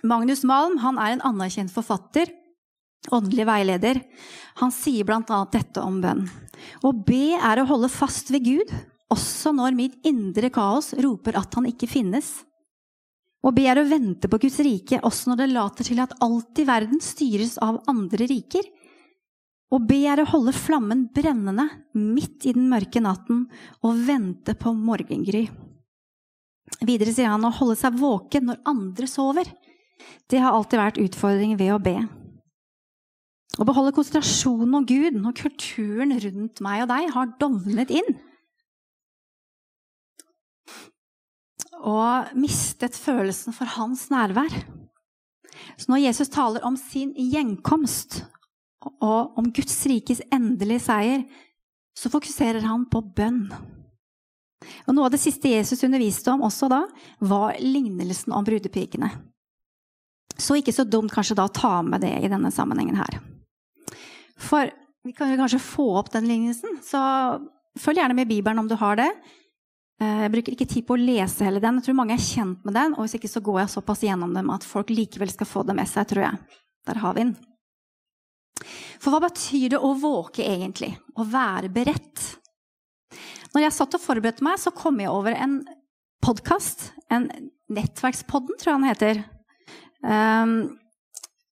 Magnus 0.09 0.45
Malm 0.47 0.77
han 0.79 0.99
er 1.01 1.15
en 1.15 1.25
anerkjent 1.27 1.73
forfatter, 1.73 2.29
åndelig 3.11 3.45
veileder. 3.49 3.99
Han 4.61 4.71
sier 4.71 5.07
bl.a. 5.07 5.39
dette 5.51 5.81
om 5.83 5.99
bønn. 6.03 6.27
Å 6.85 6.93
be 6.93 7.35
er 7.35 7.59
å 7.59 7.67
holde 7.67 7.89
fast 7.91 8.31
ved 8.31 8.45
Gud, 8.47 8.71
også 9.11 9.51
når 9.57 9.75
mitt 9.75 10.07
indre 10.07 10.51
kaos 10.53 10.93
roper 11.01 11.39
at 11.39 11.57
han 11.57 11.67
ikke 11.67 11.89
finnes. 11.89 12.31
Å 13.39 13.51
be 13.55 13.65
er 13.71 13.79
å 13.79 13.87
vente 13.87 14.27
på 14.31 14.39
Guds 14.43 14.59
rike, 14.63 14.99
også 15.03 15.31
når 15.31 15.41
det 15.41 15.51
later 15.53 15.87
til 15.87 16.01
at 16.03 16.15
alt 16.23 16.59
i 16.59 16.67
verden 16.67 16.99
styres 17.03 17.57
av 17.63 17.79
andre 17.89 18.27
riker. 18.29 18.67
Å 19.69 19.77
be 19.85 19.99
er 20.09 20.21
å 20.23 20.29
holde 20.31 20.53
flammen 20.57 21.05
brennende 21.13 21.67
midt 21.93 22.47
i 22.49 22.53
den 22.55 22.69
mørke 22.71 23.01
natten 23.05 23.43
og 23.85 23.99
vente 24.07 24.55
på 24.57 24.73
morgengry. 24.73 25.43
Videre 26.85 27.13
sier 27.13 27.29
han 27.29 27.45
å 27.45 27.53
holde 27.53 27.77
seg 27.77 27.97
våken 27.99 28.49
når 28.49 28.63
andre 28.69 29.09
sover. 29.09 29.51
Det 30.29 30.41
har 30.41 30.55
alltid 30.55 30.81
vært 30.81 31.01
utfordringen 31.03 31.59
ved 31.59 31.73
å 31.75 31.83
be. 31.83 31.97
Å 33.59 33.67
beholde 33.67 33.93
konsentrasjonen 33.93 34.79
om 34.79 34.87
Gud 34.87 35.19
når 35.19 35.37
kulturen 35.37 36.15
rundt 36.23 36.61
meg 36.63 36.85
og 36.85 36.91
deg 36.93 37.13
har 37.13 37.31
dovnet 37.41 37.93
inn. 37.93 38.09
Og 41.79 42.33
mistet 42.39 42.97
følelsen 42.97 43.55
for 43.55 43.69
hans 43.77 44.07
nærvær. 44.11 44.53
Så 45.77 45.91
når 45.91 46.05
Jesus 46.07 46.31
taler 46.31 46.65
om 46.67 46.77
sin 46.79 47.13
gjenkomst 47.13 48.23
og 48.87 49.39
om 49.39 49.49
Guds 49.53 49.75
rikes 49.89 50.21
endelige 50.31 50.85
seier, 50.87 51.25
så 51.97 52.11
fokuserer 52.11 52.63
han 52.63 52.85
på 52.87 53.01
bønn. 53.15 53.49
Og 54.87 54.95
Noe 54.95 55.07
av 55.07 55.13
det 55.13 55.21
siste 55.21 55.51
Jesus 55.51 55.83
underviste 55.87 56.31
om 56.31 56.45
også 56.47 56.69
da, 56.71 56.83
var 57.19 57.59
lignelsen 57.59 58.35
om 58.35 58.45
brudepikene. 58.45 59.11
Så 60.39 60.55
ikke 60.59 60.75
så 60.75 60.85
dumt 60.87 61.11
kanskje 61.11 61.35
da 61.35 61.47
å 61.49 61.53
ta 61.53 61.79
med 61.83 62.03
det 62.05 62.13
i 62.23 62.31
denne 62.31 62.51
sammenhengen 62.55 62.99
her. 62.99 63.19
For 64.39 64.71
vi 65.03 65.15
kan 65.15 65.31
jo 65.31 65.39
kanskje 65.39 65.59
få 65.63 65.89
opp 65.99 66.13
den 66.13 66.27
lignelsen, 66.29 66.79
så 66.85 67.01
følg 67.79 67.99
gjerne 67.99 68.15
med 68.15 68.31
Bibelen 68.31 68.61
om 68.61 68.69
du 68.69 68.77
har 68.79 68.99
det. 68.99 69.09
Eh, 69.99 70.23
jeg 70.23 70.33
bruker 70.35 70.55
ikke 70.55 70.69
tid 70.71 70.87
på 70.87 70.95
å 70.95 71.01
lese 71.01 71.43
hele 71.47 71.61
den. 71.63 71.79
Jeg 71.79 71.89
tror 71.89 71.99
mange 71.99 72.15
er 72.15 72.23
kjent 72.23 72.63
med 72.67 72.75
den. 72.75 72.95
Og 72.95 73.03
hvis 73.03 73.17
ikke 73.19 73.31
så 73.31 73.43
går 73.43 73.63
jeg 73.63 73.75
såpass 73.75 74.03
gjennom 74.07 74.35
dem 74.35 74.51
at 74.53 74.67
folk 74.67 74.91
likevel 74.93 75.31
skal 75.33 75.49
få 75.49 75.67
det 75.67 75.75
med 75.75 75.91
seg, 75.91 76.07
tror 76.07 76.27
jeg. 76.29 76.59
Der 76.87 77.01
har 77.03 77.15
vi 77.15 77.25
den. 77.27 77.35
For 78.99 79.13
hva 79.13 79.21
betyr 79.27 79.75
det 79.75 79.81
å 79.81 79.93
våke 79.99 80.45
egentlig? 80.45 80.93
Å 81.15 81.25
være 81.27 81.71
beredt? 81.73 82.25
Når 83.53 83.65
jeg 83.65 83.75
satt 83.75 83.95
og 83.97 84.03
forberedte 84.03 84.45
meg, 84.45 84.59
så 84.61 84.73
kom 84.75 84.99
jeg 85.01 85.11
over 85.11 85.35
en 85.37 85.61
podkast. 86.25 86.91
En 87.09 87.29
Nettverkspodden, 87.69 88.57
tror 88.57 88.73
jeg 88.73 88.79
den 88.79 88.89
heter. 88.89 89.23
Um, 90.01 90.53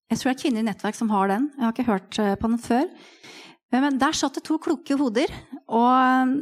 jeg 0.08 0.20
tror 0.20 0.32
det 0.32 0.36
er 0.38 0.42
Kvinner 0.42 0.64
i 0.64 0.68
nettverk 0.70 0.98
som 0.98 1.10
har 1.12 1.32
den. 1.32 1.50
Jeg 1.58 1.66
har 1.66 1.74
ikke 1.74 1.92
hørt 1.92 2.20
eh, 2.24 2.36
på 2.40 2.48
den 2.48 2.62
før. 2.64 2.86
Men 3.76 3.98
der 4.00 4.16
satt 4.16 4.38
det 4.38 4.46
to 4.48 4.56
kloke 4.64 4.96
hoder 4.96 5.34
og 5.68 5.90
ehm, 5.92 6.38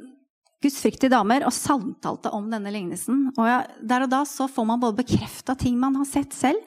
gudsfryktige 0.62 1.10
damer 1.10 1.48
og 1.48 1.53
samtalte 1.55 2.29
om 2.38 2.51
denne 2.51 2.69
lignelsen. 2.74 3.31
Og 3.34 3.50
ja, 3.50 3.63
der 3.81 4.05
og 4.05 4.12
da 4.13 4.22
så 4.29 4.45
får 4.51 4.67
man 4.69 4.84
både 4.84 5.00
bekrefta 5.01 5.57
ting 5.57 5.79
man 5.81 5.98
har 5.98 6.05
sett 6.05 6.38
selv, 6.38 6.62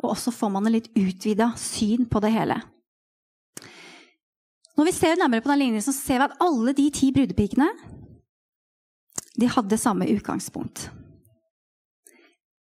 og 0.00 0.14
også 0.14 0.32
får 0.32 0.54
man 0.54 0.64
en 0.64 0.78
litt 0.78 0.88
utvida 0.96 1.50
syn 1.60 2.08
på 2.08 2.24
det 2.24 2.32
hele. 2.32 2.56
Når 4.80 4.88
vi 4.88 4.96
ser 4.96 5.18
nærmere 5.20 5.44
på 5.44 5.50
den 5.52 5.58
lignelsen, 5.60 5.92
så 5.92 6.00
ser 6.06 6.22
vi 6.22 6.24
at 6.30 6.38
alle 6.40 6.72
de 6.72 6.86
ti 6.88 7.10
brudepikene 7.12 7.66
de 9.40 9.48
hadde 9.52 9.76
samme 9.76 10.06
utgangspunkt. 10.08 10.86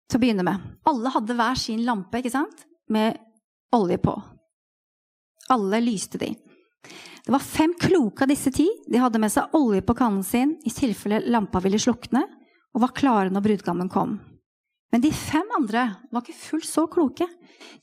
Til 0.07 0.15
å 0.15 0.21
begynne 0.23 0.45
med. 0.47 0.63
Alle 0.87 1.11
hadde 1.11 1.35
hver 1.35 1.59
sin 1.59 1.83
lampe 1.83 2.21
ikke 2.21 2.31
sant? 2.31 2.63
med 2.87 3.17
olje 3.73 3.97
på. 3.97 4.13
Alle 5.51 5.79
lyste 5.81 6.19
de. 6.21 6.29
Det 7.25 7.33
var 7.33 7.41
fem 7.41 7.73
kloke 7.81 8.23
av 8.23 8.29
disse 8.29 8.53
ti. 8.53 8.67
De 8.87 9.01
hadde 9.01 9.19
med 9.19 9.33
seg 9.33 9.57
olje 9.57 9.81
på 9.81 9.95
kannen 9.97 10.23
sin 10.23 10.53
i 10.63 10.71
tilfelle 10.71 11.23
lampa 11.33 11.59
ville 11.65 11.81
slukne, 11.81 12.21
og 12.77 12.83
var 12.85 12.93
klare 12.95 13.33
når 13.33 13.47
brudgommen 13.47 13.89
kom. 13.89 14.19
Men 14.93 15.03
de 15.03 15.11
fem 15.15 15.49
andre 15.57 15.87
var 16.11 16.23
ikke 16.23 16.37
fullt 16.37 16.67
så 16.69 16.85
kloke. 16.91 17.27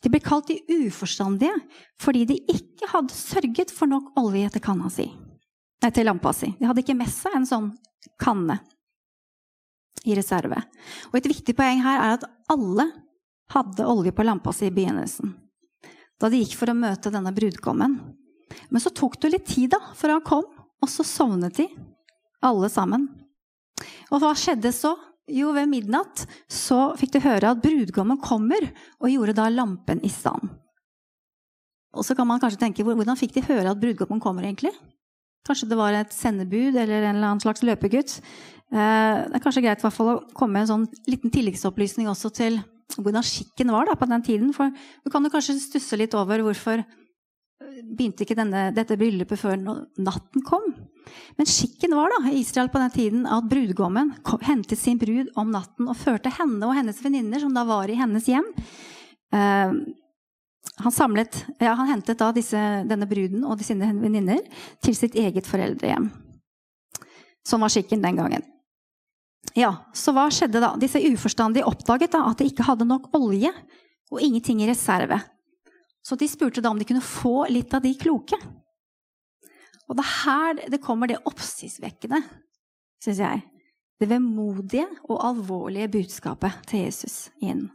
De 0.02 0.10
ble 0.12 0.20
kalt 0.22 0.48
de 0.48 0.60
uforstandige 0.86 1.54
fordi 2.00 2.24
de 2.30 2.38
ikke 2.52 2.88
hadde 2.92 3.16
sørget 3.16 3.74
for 3.74 3.90
nok 3.90 4.12
olje 4.20 4.52
til 4.54 4.64
kanna 4.64 4.90
si. 4.92 5.08
Nei, 5.82 5.90
til 5.90 6.06
lampa 6.06 6.32
si. 6.36 6.52
De 6.58 6.68
hadde 6.68 6.84
ikke 6.84 6.96
med 6.96 7.10
seg 7.10 7.36
en 7.36 7.48
sånn 7.48 7.70
kanne 8.22 8.60
i 10.06 10.16
reserve. 10.18 10.58
Og 11.10 11.18
et 11.18 11.30
viktig 11.30 11.54
poeng 11.58 11.82
her 11.84 12.00
er 12.00 12.16
at 12.16 12.26
alle 12.52 12.88
hadde 13.52 13.86
olje 13.86 14.14
på 14.14 14.24
lampa 14.26 14.54
si 14.56 14.70
i 14.70 14.74
begynnelsen 14.74 15.36
da 16.22 16.30
de 16.30 16.38
gikk 16.38 16.54
for 16.54 16.70
å 16.70 16.78
møte 16.78 17.10
denne 17.10 17.32
brudgommen. 17.34 17.96
Men 18.70 18.82
så 18.82 18.92
tok 18.94 19.18
det 19.22 19.32
litt 19.32 19.48
tid 19.50 19.72
da, 19.74 19.80
før 19.98 20.16
han 20.16 20.26
kom, 20.26 20.44
og 20.82 20.90
så 20.90 21.02
sovnet 21.06 21.56
de, 21.58 21.66
alle 22.46 22.70
sammen. 22.70 23.08
Og 24.12 24.22
hva 24.22 24.30
skjedde 24.38 24.70
så? 24.76 24.92
Jo, 25.30 25.52
ved 25.54 25.68
midnatt 25.70 26.24
så 26.50 26.96
fikk 26.98 27.14
de 27.14 27.22
høre 27.22 27.52
at 27.52 27.60
brudgommen 27.62 28.18
kommer, 28.22 28.64
og 28.98 29.12
gjorde 29.12 29.36
da 29.38 29.46
lampen 29.52 30.02
i 30.02 30.10
stand. 30.10 30.50
Og 31.92 32.06
så 32.06 32.16
kan 32.16 32.26
man 32.26 32.40
kanskje 32.42 32.58
tenke, 32.64 32.84
hvordan 32.86 33.18
fikk 33.20 33.36
de 33.36 33.44
høre 33.46 33.70
at 33.70 33.80
brudgommen 33.80 34.22
kommer, 34.22 34.46
egentlig? 34.48 34.72
Kanskje 35.46 35.68
det 35.70 35.78
var 35.78 35.94
et 35.94 36.14
sendebud 36.14 36.74
eller 36.74 37.02
en 37.02 37.16
eller 37.16 37.28
annen 37.28 37.42
slags 37.42 37.62
løpegutt. 37.66 38.18
Eh, 38.72 39.16
det 39.28 39.36
er 39.36 39.42
kanskje 39.42 39.64
greit 39.64 39.82
å 39.84 39.90
komme 40.32 40.54
med 40.54 40.64
en 40.64 40.70
sånn 40.70 40.86
liten 41.10 41.32
tilleggsopplysning 41.34 42.08
også 42.10 42.30
til 42.34 42.60
hvordan 42.96 43.24
skikken 43.26 43.72
var 43.74 43.88
da, 43.88 43.96
på 43.98 44.08
den 44.08 44.24
tiden. 44.24 44.52
For 44.56 44.72
du 44.72 45.12
kan 45.12 45.26
jo 45.26 45.32
kanskje 45.32 45.58
stusse 45.60 45.98
litt 45.98 46.14
over 46.18 46.44
hvorfor 46.46 46.80
øh, 46.80 47.80
begynte 47.90 48.24
ikke 48.24 48.38
denne, 48.38 48.70
dette 48.74 48.98
bryllupet 49.00 49.40
før 49.40 49.58
natten 49.60 50.46
kom. 50.46 50.70
Men 51.38 51.48
skikken 51.48 51.94
var 51.96 52.12
da 52.12 52.30
i 52.30 52.38
Israel 52.40 52.70
på 52.72 52.80
den 52.82 52.92
tiden 52.94 53.26
at 53.26 53.48
brudgommen 53.50 54.14
hentet 54.46 54.78
sin 54.80 55.00
brud 55.00 55.32
om 55.38 55.50
natten 55.54 55.88
og 55.90 55.98
førte 55.98 56.32
henne 56.32 56.62
og 56.68 56.76
hennes 56.76 57.00
venninner, 57.04 57.42
som 57.42 57.54
da 57.56 57.64
var 57.68 57.90
i 57.90 57.98
hennes 57.98 58.28
hjem. 58.28 58.48
Uh, 59.32 59.74
han, 60.82 60.94
samlet, 60.94 61.44
ja, 61.58 61.74
han 61.78 61.90
hentet 61.90 62.20
da 62.20 62.30
disse, 62.34 62.58
denne 62.88 63.08
bruden 63.10 63.44
og 63.44 63.60
sine 63.64 63.90
venninner 63.98 64.40
til 64.84 64.96
sitt 64.96 65.16
eget 65.18 65.48
foreldrehjem. 65.48 66.10
Sånn 67.46 67.62
var 67.62 67.72
skikken 67.74 68.02
den 68.04 68.18
gangen. 68.20 68.46
Ja, 69.58 69.74
Så 69.92 70.14
hva 70.14 70.28
skjedde 70.32 70.62
da? 70.62 70.72
Disse 70.80 71.02
uforstandige 71.02 71.66
oppdaget 71.68 72.14
da 72.14 72.22
at 72.30 72.40
de 72.40 72.48
ikke 72.48 72.64
hadde 72.64 72.86
nok 72.88 73.10
olje 73.18 73.50
og 74.12 74.20
ingenting 74.22 74.62
i 74.62 74.68
reserve. 74.70 75.18
Så 76.02 76.16
de 76.18 76.28
spurte 76.30 76.62
da 76.62 76.70
om 76.72 76.78
de 76.78 76.86
kunne 76.86 77.04
få 77.04 77.46
litt 77.50 77.74
av 77.74 77.82
de 77.84 77.92
kloke. 77.98 78.38
Og 79.92 79.98
det 79.98 80.04
er 80.06 80.12
her 80.24 80.60
det 80.72 80.80
kommer 80.80 81.10
det 81.10 81.20
oppsiktsvekkende, 81.28 82.22
syns 83.04 83.20
jeg. 83.20 83.42
Det 84.00 84.08
vemodige 84.08 84.86
og 85.04 85.20
alvorlige 85.28 85.90
budskapet 85.92 86.62
til 86.70 86.86
Jesus 86.86 87.26
inn. 87.44 87.66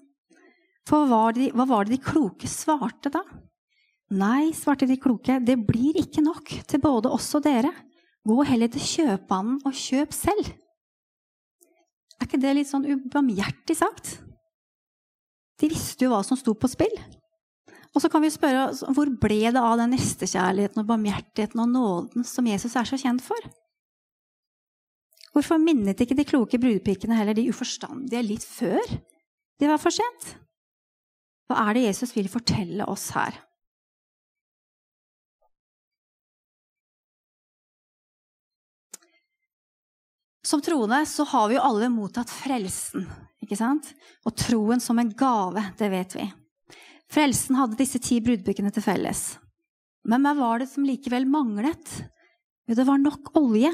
For 0.87 1.05
hva 1.05 1.27
var, 1.27 1.35
det, 1.37 1.51
hva 1.53 1.67
var 1.69 1.85
det 1.85 1.97
de 1.97 2.03
kloke 2.03 2.49
svarte 2.49 3.11
da? 3.13 3.21
Nei, 4.17 4.49
svarte 4.55 4.87
de 4.89 4.97
kloke, 4.99 5.37
det 5.43 5.59
blir 5.67 5.99
ikke 5.99 6.23
nok 6.23 6.49
til 6.67 6.81
både 6.81 7.11
oss 7.11 7.27
og 7.37 7.43
dere. 7.45 7.73
Gå 8.27 8.39
heller 8.47 8.71
til 8.71 8.83
kjøpmannen 8.83 9.61
og 9.67 9.75
kjøp 9.77 10.15
selv. 10.15 10.49
Er 12.17 12.25
ikke 12.25 12.39
det 12.41 12.55
litt 12.57 12.71
sånn 12.71 12.87
ubarmhjertig 12.87 13.77
sagt? 13.77 14.17
De 15.61 15.69
visste 15.69 16.07
jo 16.07 16.15
hva 16.15 16.23
som 16.25 16.39
sto 16.39 16.55
på 16.57 16.69
spill. 16.71 16.97
Og 17.95 18.03
så 18.03 18.09
kan 18.11 18.23
vi 18.23 18.31
spørre 18.33 18.91
hvor 18.93 19.09
ble 19.21 19.39
det 19.53 19.61
av 19.61 19.77
den 19.79 19.93
nestekjærligheten 19.95 20.83
og 20.83 20.89
barmhjertigheten 20.89 21.63
og 21.63 21.71
nåden 21.71 22.27
som 22.27 22.49
Jesus 22.49 22.75
er 22.77 22.89
så 22.89 22.99
kjent 22.99 23.23
for? 23.25 23.49
Hvorfor 25.33 25.61
minnet 25.61 25.99
ikke 26.01 26.17
de 26.17 26.25
kloke 26.25 26.59
brudepikene 26.61 27.17
heller 27.17 27.37
de 27.37 27.47
uforstandige 27.51 28.23
litt 28.25 28.45
før 28.45 28.81
det 29.57 29.69
var 29.69 29.81
for 29.81 29.93
sent? 29.93 30.31
Hva 31.47 31.67
er 31.67 31.77
det 31.77 31.85
Jesus 31.87 32.15
vil 32.15 32.29
fortelle 32.31 32.87
oss 32.89 33.11
her? 33.15 33.37
Som 40.47 40.61
troende 40.63 41.01
så 41.05 41.25
har 41.27 41.49
vi 41.49 41.57
jo 41.57 41.63
alle 41.67 41.89
mottatt 41.91 42.31
frelsen, 42.31 43.03
ikke 43.43 43.57
sant? 43.59 43.89
Og 44.23 44.35
troen 44.39 44.79
som 44.79 44.99
en 45.01 45.09
gave, 45.11 45.63
det 45.79 45.89
vet 45.91 46.15
vi. 46.15 46.27
Frelsen 47.11 47.57
hadde 47.59 47.79
disse 47.79 47.99
ti 48.03 48.19
brudbukkene 48.23 48.71
til 48.75 48.83
felles. 48.83 49.37
Men 50.07 50.23
hva 50.23 50.33
var 50.37 50.61
det 50.61 50.69
som 50.71 50.85
likevel 50.87 51.27
manglet? 51.29 51.91
Jo, 52.67 52.75
det 52.75 52.85
var 52.87 52.99
nok 52.99 53.31
olje. 53.39 53.71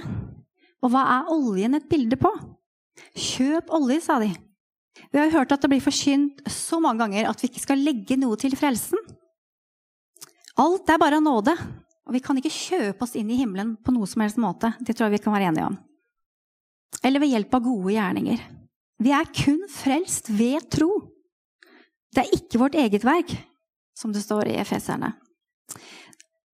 Og 0.83 0.91
hva 0.93 1.03
er 1.15 1.31
oljen 1.33 1.77
et 1.77 1.87
bilde 1.89 2.17
på? 2.19 2.29
Kjøp 3.17 3.71
olje, 3.73 4.01
sa 4.05 4.19
de. 4.21 4.29
Vi 5.09 5.17
har 5.21 5.31
hørt 5.33 5.53
at 5.53 5.63
det 5.63 5.71
blir 5.71 5.81
forkynt 5.81 6.43
så 6.51 6.77
mange 6.81 7.01
ganger 7.01 7.29
at 7.29 7.41
vi 7.41 7.49
ikke 7.49 7.63
skal 7.63 7.81
legge 7.81 8.17
noe 8.21 8.37
til 8.39 8.53
frelsen. 8.57 8.99
Alt 10.61 10.91
er 10.93 11.01
bare 11.01 11.21
nåde, 11.23 11.55
og 12.05 12.13
vi 12.13 12.21
kan 12.21 12.37
ikke 12.37 12.53
kjøpe 12.53 13.07
oss 13.07 13.17
inn 13.17 13.31
i 13.33 13.39
himmelen 13.39 13.73
på 13.81 13.95
noe 13.95 14.05
som 14.09 14.21
helst 14.21 14.41
måte. 14.41 14.75
Det 14.85 14.93
tror 14.93 15.09
jeg 15.09 15.17
vi 15.17 15.23
kan 15.25 15.33
være 15.33 15.49
enige 15.49 15.71
om 15.71 15.81
eller 17.03 17.23
ved 17.23 17.33
hjelp 17.33 17.57
av 17.57 17.65
gode 17.65 17.95
gjerninger. 17.95 18.43
Vi 19.03 19.11
er 19.11 19.31
kun 19.35 19.63
frelst 19.71 20.29
ved 20.31 20.69
tro. 20.71 20.89
Det 22.13 22.23
er 22.23 22.35
ikke 22.37 22.61
vårt 22.61 22.77
eget 22.77 23.05
verk, 23.05 23.33
som 23.97 24.13
det 24.13 24.21
står 24.23 24.51
i 24.51 24.57
Efeserne. 24.61 25.13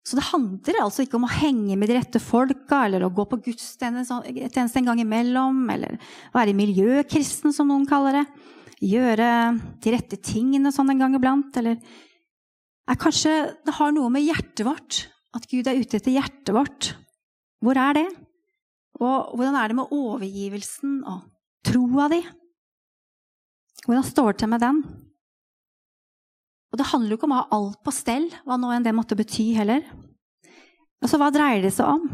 Så 0.09 0.17
det 0.17 0.25
handler 0.31 0.79
altså 0.81 1.03
ikke 1.03 1.19
om 1.19 1.27
å 1.27 1.31
henge 1.31 1.75
med 1.77 1.91
de 1.91 1.97
rette 1.99 2.21
folka, 2.23 2.85
eller 2.87 3.03
å 3.05 3.11
gå 3.13 3.27
på 3.29 3.41
gudstjeneste 3.45 4.79
en 4.79 4.87
gang 4.87 5.01
imellom, 5.03 5.59
eller 5.69 5.99
være 6.33 6.55
miljøkristen, 6.57 7.53
som 7.53 7.69
noen 7.69 7.85
kaller 7.89 8.21
det. 8.21 8.23
Gjøre 8.89 9.27
de 9.83 9.93
rette 9.93 10.17
tingene 10.23 10.71
sånn 10.73 10.89
en 10.95 11.03
gang 11.03 11.17
iblant, 11.17 11.51
eller 11.61 11.77
er 12.89 12.97
Kanskje 12.97 13.35
det 13.67 13.75
har 13.77 13.91
noe 13.93 14.09
med 14.09 14.25
hjertet 14.25 14.63
vårt, 14.65 15.03
at 15.37 15.45
Gud 15.51 15.67
er 15.69 15.77
ute 15.77 15.99
etter 15.99 16.15
hjertet 16.15 16.55
vårt. 16.55 16.93
Hvor 17.61 17.77
er 17.77 17.99
det? 17.99 18.07
Og 18.97 19.35
hvordan 19.35 19.59
er 19.59 19.69
det 19.69 19.77
med 19.77 19.93
overgivelsen 19.93 21.03
og 21.05 21.27
troa 21.69 22.07
di? 22.09 22.23
Hvordan 23.85 24.07
står 24.07 24.31
det 24.31 24.41
til 24.41 24.51
med 24.55 24.65
den? 24.65 24.81
Og 26.69 26.79
det 26.79 26.89
handler 26.91 27.13
jo 27.13 27.17
ikke 27.17 27.29
om 27.29 27.35
å 27.35 27.41
ha 27.41 27.57
alt 27.57 27.79
på 27.85 27.93
stell, 27.93 28.27
hva 28.45 28.57
nå 28.59 28.69
enn 28.73 28.85
det 28.85 28.93
måtte 28.95 29.17
bety 29.17 29.51
heller. 29.57 29.85
Altså, 31.01 31.17
hva 31.17 31.31
dreier 31.33 31.63
det 31.65 31.73
seg 31.73 31.89
om? 31.89 32.05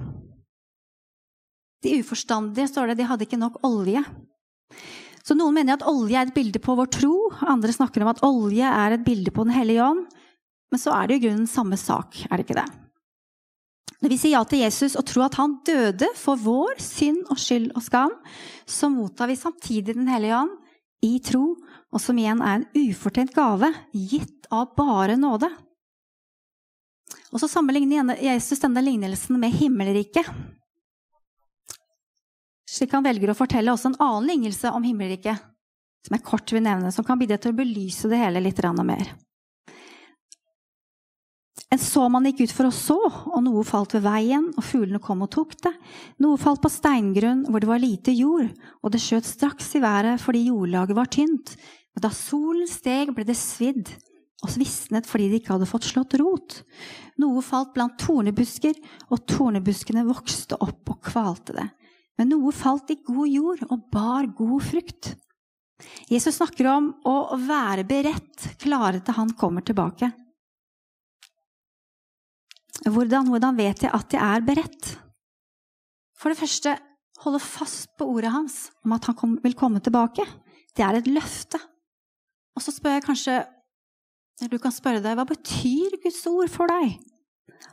De 1.84 1.98
uforstandige, 2.00 2.70
står 2.72 2.92
det, 2.92 3.00
de 3.02 3.10
hadde 3.10 3.28
ikke 3.28 3.42
nok 3.42 3.60
olje. 3.68 4.02
Så 5.26 5.36
noen 5.38 5.58
mener 5.58 5.76
at 5.76 5.86
olje 5.90 6.18
er 6.18 6.30
et 6.30 6.36
bilde 6.36 6.62
på 6.62 6.76
vår 6.78 6.90
tro, 6.94 7.14
andre 7.42 7.74
snakker 7.74 8.06
om 8.06 8.12
at 8.14 8.24
olje 8.26 8.70
er 8.70 8.96
et 8.96 9.06
bilde 9.06 9.34
på 9.34 9.46
Den 9.48 9.56
hellige 9.58 9.86
ånd. 9.86 10.06
Men 10.72 10.82
så 10.82 10.94
er 10.96 11.10
det 11.10 11.20
i 11.20 11.24
grunnen 11.26 11.50
samme 11.50 11.78
sak, 11.82 12.18
er 12.30 12.38
det 12.38 12.46
ikke 12.46 12.60
det? 12.62 12.68
Når 14.04 14.12
vi 14.12 14.18
sier 14.22 14.36
ja 14.36 14.44
til 14.46 14.62
Jesus 14.62 14.98
og 15.00 15.06
tror 15.10 15.28
at 15.28 15.38
han 15.40 15.56
døde 15.66 16.12
for 16.20 16.38
vår 16.38 16.78
synd 16.84 17.24
og 17.34 17.40
skyld 17.42 17.72
og 17.74 17.82
skam, 17.86 18.14
så 18.70 18.90
mottar 18.92 19.32
vi 19.32 19.38
samtidig 19.40 19.96
Den 19.96 20.12
hellige 20.12 20.38
ånd 20.44 20.52
i 21.06 21.18
tro, 21.26 21.56
og 21.96 22.02
som 22.04 22.18
igjen 22.20 22.42
er 22.44 22.60
en 22.60 22.68
ufortjent 22.76 23.32
gave, 23.36 23.72
gitt 23.96 24.50
av 24.52 24.74
bare 24.76 25.16
nåde. 25.16 25.48
Og 27.32 27.40
så 27.40 27.48
sammenligner 27.48 28.18
Jesus 28.20 28.60
denne 28.60 28.84
lignelsen 28.84 29.40
med 29.40 29.56
himmelriket. 29.56 30.28
Slik 32.68 32.92
han 32.96 33.06
velger 33.06 33.32
å 33.32 33.38
fortelle 33.38 33.72
også 33.72 33.94
en 33.94 34.02
annen 34.04 34.28
lignelse 34.34 34.72
om 34.76 34.84
himmelriket, 34.84 35.40
som 36.04 36.18
jeg 36.18 36.26
kort 36.28 36.52
vil 36.52 36.66
nevne, 36.66 36.92
som 36.92 37.08
kan 37.08 37.20
bidra 37.22 37.38
til 37.40 37.54
å 37.54 37.60
belyse 37.62 38.12
det 38.12 38.20
hele 38.20 38.44
litt 38.44 38.60
mer. 38.84 39.14
En 41.72 41.82
såmann 41.82 42.28
gikk 42.30 42.46
ut 42.46 42.54
for 42.56 42.68
å 42.68 42.76
så, 42.76 42.98
og 43.32 43.40
noe 43.44 43.64
falt 43.68 43.96
ved 43.96 44.04
veien, 44.06 44.52
og 44.56 44.64
fuglene 44.64 45.02
kom 45.04 45.24
og 45.26 45.32
tok 45.34 45.56
det. 45.66 45.72
Noe 46.24 46.38
falt 46.40 46.62
på 46.64 46.72
steingrunn 46.72 47.46
hvor 47.50 47.64
det 47.64 47.72
var 47.72 47.82
lite 47.82 48.14
jord, 48.16 48.52
og 48.84 48.94
det 48.94 49.02
skjøt 49.04 49.28
straks 49.28 49.74
i 49.76 49.82
været 49.84 50.22
fordi 50.22 50.46
jordlaget 50.50 51.00
var 51.00 51.10
tynt. 51.12 51.56
Men 51.96 52.04
da 52.04 52.12
solen 52.12 52.68
steg, 52.70 53.14
ble 53.16 53.24
det 53.28 53.38
svidd 53.40 53.94
og 54.44 54.52
svisnet 54.52 55.08
fordi 55.08 55.30
de 55.32 55.40
ikke 55.40 55.54
hadde 55.56 55.70
fått 55.70 55.88
slått 55.88 56.18
rot. 56.20 56.60
Noe 57.22 57.44
falt 57.46 57.74
blant 57.76 57.98
tornebusker, 58.02 58.76
og 59.10 59.24
tornebuskene 59.32 60.04
vokste 60.08 60.60
opp 60.60 60.92
og 60.92 61.00
kvalte 61.08 61.56
det. 61.56 61.70
Men 62.20 62.32
noe 62.32 62.52
falt 62.56 62.92
i 62.92 63.00
god 63.04 63.32
jord 63.32 63.64
og 63.70 63.88
bar 63.92 64.28
god 64.36 64.60
frukt. 64.64 65.16
Jesus 66.12 66.38
snakker 66.38 66.70
om 66.72 66.92
å 67.08 67.36
være 67.40 67.84
beredt, 67.88 68.52
klare 68.62 69.02
til 69.04 69.18
han 69.18 69.34
kommer 69.40 69.66
tilbake. 69.66 70.12
Hvordan, 72.86 73.32
hvordan 73.32 73.58
vet 73.58 73.84
jeg 73.86 73.92
at 73.96 74.14
jeg 74.14 74.22
er 74.22 74.44
beredt? 74.46 74.92
For 76.16 76.32
det 76.32 76.40
første, 76.40 76.76
holde 77.24 77.42
fast 77.44 77.94
på 78.00 78.08
ordet 78.12 78.32
hans 78.34 78.66
om 78.86 78.94
at 78.96 79.08
han 79.10 79.16
kom, 79.18 79.38
vil 79.44 79.56
komme 79.58 79.82
tilbake. 79.84 80.24
Det 80.76 80.84
er 80.84 81.00
et 81.00 81.08
løfte. 81.08 81.60
Og 82.56 82.64
så 82.64 82.72
spør 82.72 82.98
jeg 82.98 83.06
kanskje 83.06 83.42
Du 84.52 84.58
kan 84.60 84.74
spørre 84.74 85.04
deg 85.04 85.18
hva 85.18 85.28
betyr 85.28 86.00
Guds 86.04 86.24
ord 86.32 86.52
for 86.52 86.72
deg? 86.72 86.98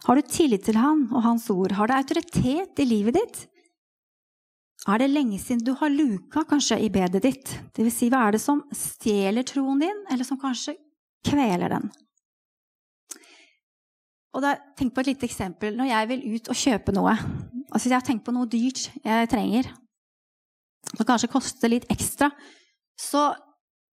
Har 0.07 0.19
du 0.19 0.27
tillit 0.27 0.65
til 0.67 0.79
han 0.79 1.09
og 1.11 1.25
hans 1.25 1.49
ord? 1.51 1.75
Har 1.79 1.91
det 1.91 1.99
autoritet 1.99 2.83
i 2.83 2.87
livet 2.87 3.19
ditt? 3.19 3.41
Er 4.91 4.99
det 4.99 5.13
lenge 5.13 5.39
siden 5.39 5.63
du 5.63 5.75
har 5.79 5.93
luka 5.93 6.43
kanskje 6.49 6.81
i 6.83 6.91
bedet 6.91 7.23
ditt? 7.23 7.51
Det 7.75 7.85
vil 7.87 7.95
si, 7.95 8.09
hva 8.11 8.25
er 8.27 8.35
det 8.35 8.43
som 8.43 8.65
stjeler 8.75 9.47
troen 9.47 9.83
din, 9.83 10.01
eller 10.11 10.27
som 10.27 10.41
kanskje 10.43 10.75
kveler 11.27 11.71
den? 11.77 11.87
Og 14.33 14.43
da, 14.43 14.57
tenk 14.79 14.95
på 14.95 15.05
et 15.05 15.13
lite 15.13 15.29
eksempel. 15.29 15.77
Når 15.79 15.91
jeg 15.91 16.11
vil 16.11 16.27
ut 16.35 16.51
og 16.51 16.59
kjøpe 16.59 16.95
noe 16.97 17.17
altså 17.73 17.89
Jeg 17.89 17.97
har 17.97 18.05
tenkt 18.05 18.27
på 18.27 18.35
noe 18.37 18.49
dyrt 18.53 18.91
jeg 19.01 19.29
trenger, 19.33 19.71
som 20.91 21.07
kanskje 21.09 21.31
koster 21.33 21.71
litt 21.73 21.87
ekstra. 21.93 22.29
Så 23.01 23.31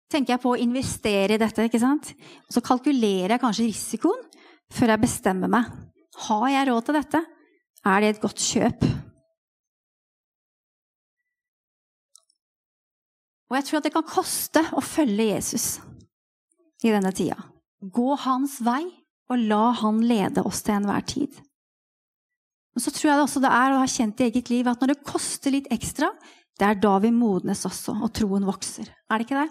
tenker 0.08 0.34
jeg 0.34 0.42
på 0.42 0.54
å 0.54 0.60
investere 0.60 1.36
i 1.36 1.40
dette. 1.40 1.66
ikke 1.68 1.80
sant? 1.82 2.12
Så 2.50 2.64
kalkulerer 2.64 3.36
jeg 3.36 3.42
kanskje 3.42 3.68
risikoen 3.68 4.24
før 4.72 4.94
jeg 4.94 5.04
bestemmer 5.04 5.52
meg. 5.52 5.68
Har 6.28 6.48
jeg 6.52 6.68
råd 6.68 6.86
til 6.86 6.98
dette? 6.98 7.24
Er 7.86 8.00
det 8.02 8.14
et 8.14 8.22
godt 8.22 8.42
kjøp? 8.42 8.86
Og 13.48 13.56
jeg 13.56 13.64
tror 13.64 13.78
at 13.78 13.86
det 13.86 13.94
kan 13.94 14.08
koste 14.08 14.62
å 14.76 14.84
følge 14.84 15.30
Jesus 15.30 15.78
i 16.84 16.92
denne 16.92 17.12
tida. 17.16 17.38
Gå 17.80 18.16
hans 18.24 18.58
vei 18.64 18.82
og 19.28 19.44
la 19.48 19.70
Han 19.82 20.00
lede 20.04 20.44
oss 20.46 20.62
til 20.64 20.76
enhver 20.78 21.04
tid. 21.08 21.32
Men 22.74 22.84
så 22.84 22.92
tror 22.94 23.10
jeg 23.10 23.22
også 23.22 23.42
det 23.44 23.52
er 23.52 23.74
å 23.74 23.80
ha 23.80 23.88
kjent 23.90 24.20
i 24.20 24.28
eget 24.28 24.50
liv 24.52 24.68
at 24.70 24.80
når 24.80 24.92
det 24.92 25.06
koster 25.06 25.54
litt 25.54 25.70
ekstra, 25.74 26.10
det 26.58 26.66
er 26.66 26.78
da 26.82 26.96
vi 27.02 27.10
modnes 27.14 27.64
også, 27.68 27.96
og 28.02 28.12
troen 28.14 28.46
vokser. 28.46 28.88
Er 29.08 29.18
det 29.18 29.28
ikke 29.28 29.40
det? 29.40 29.48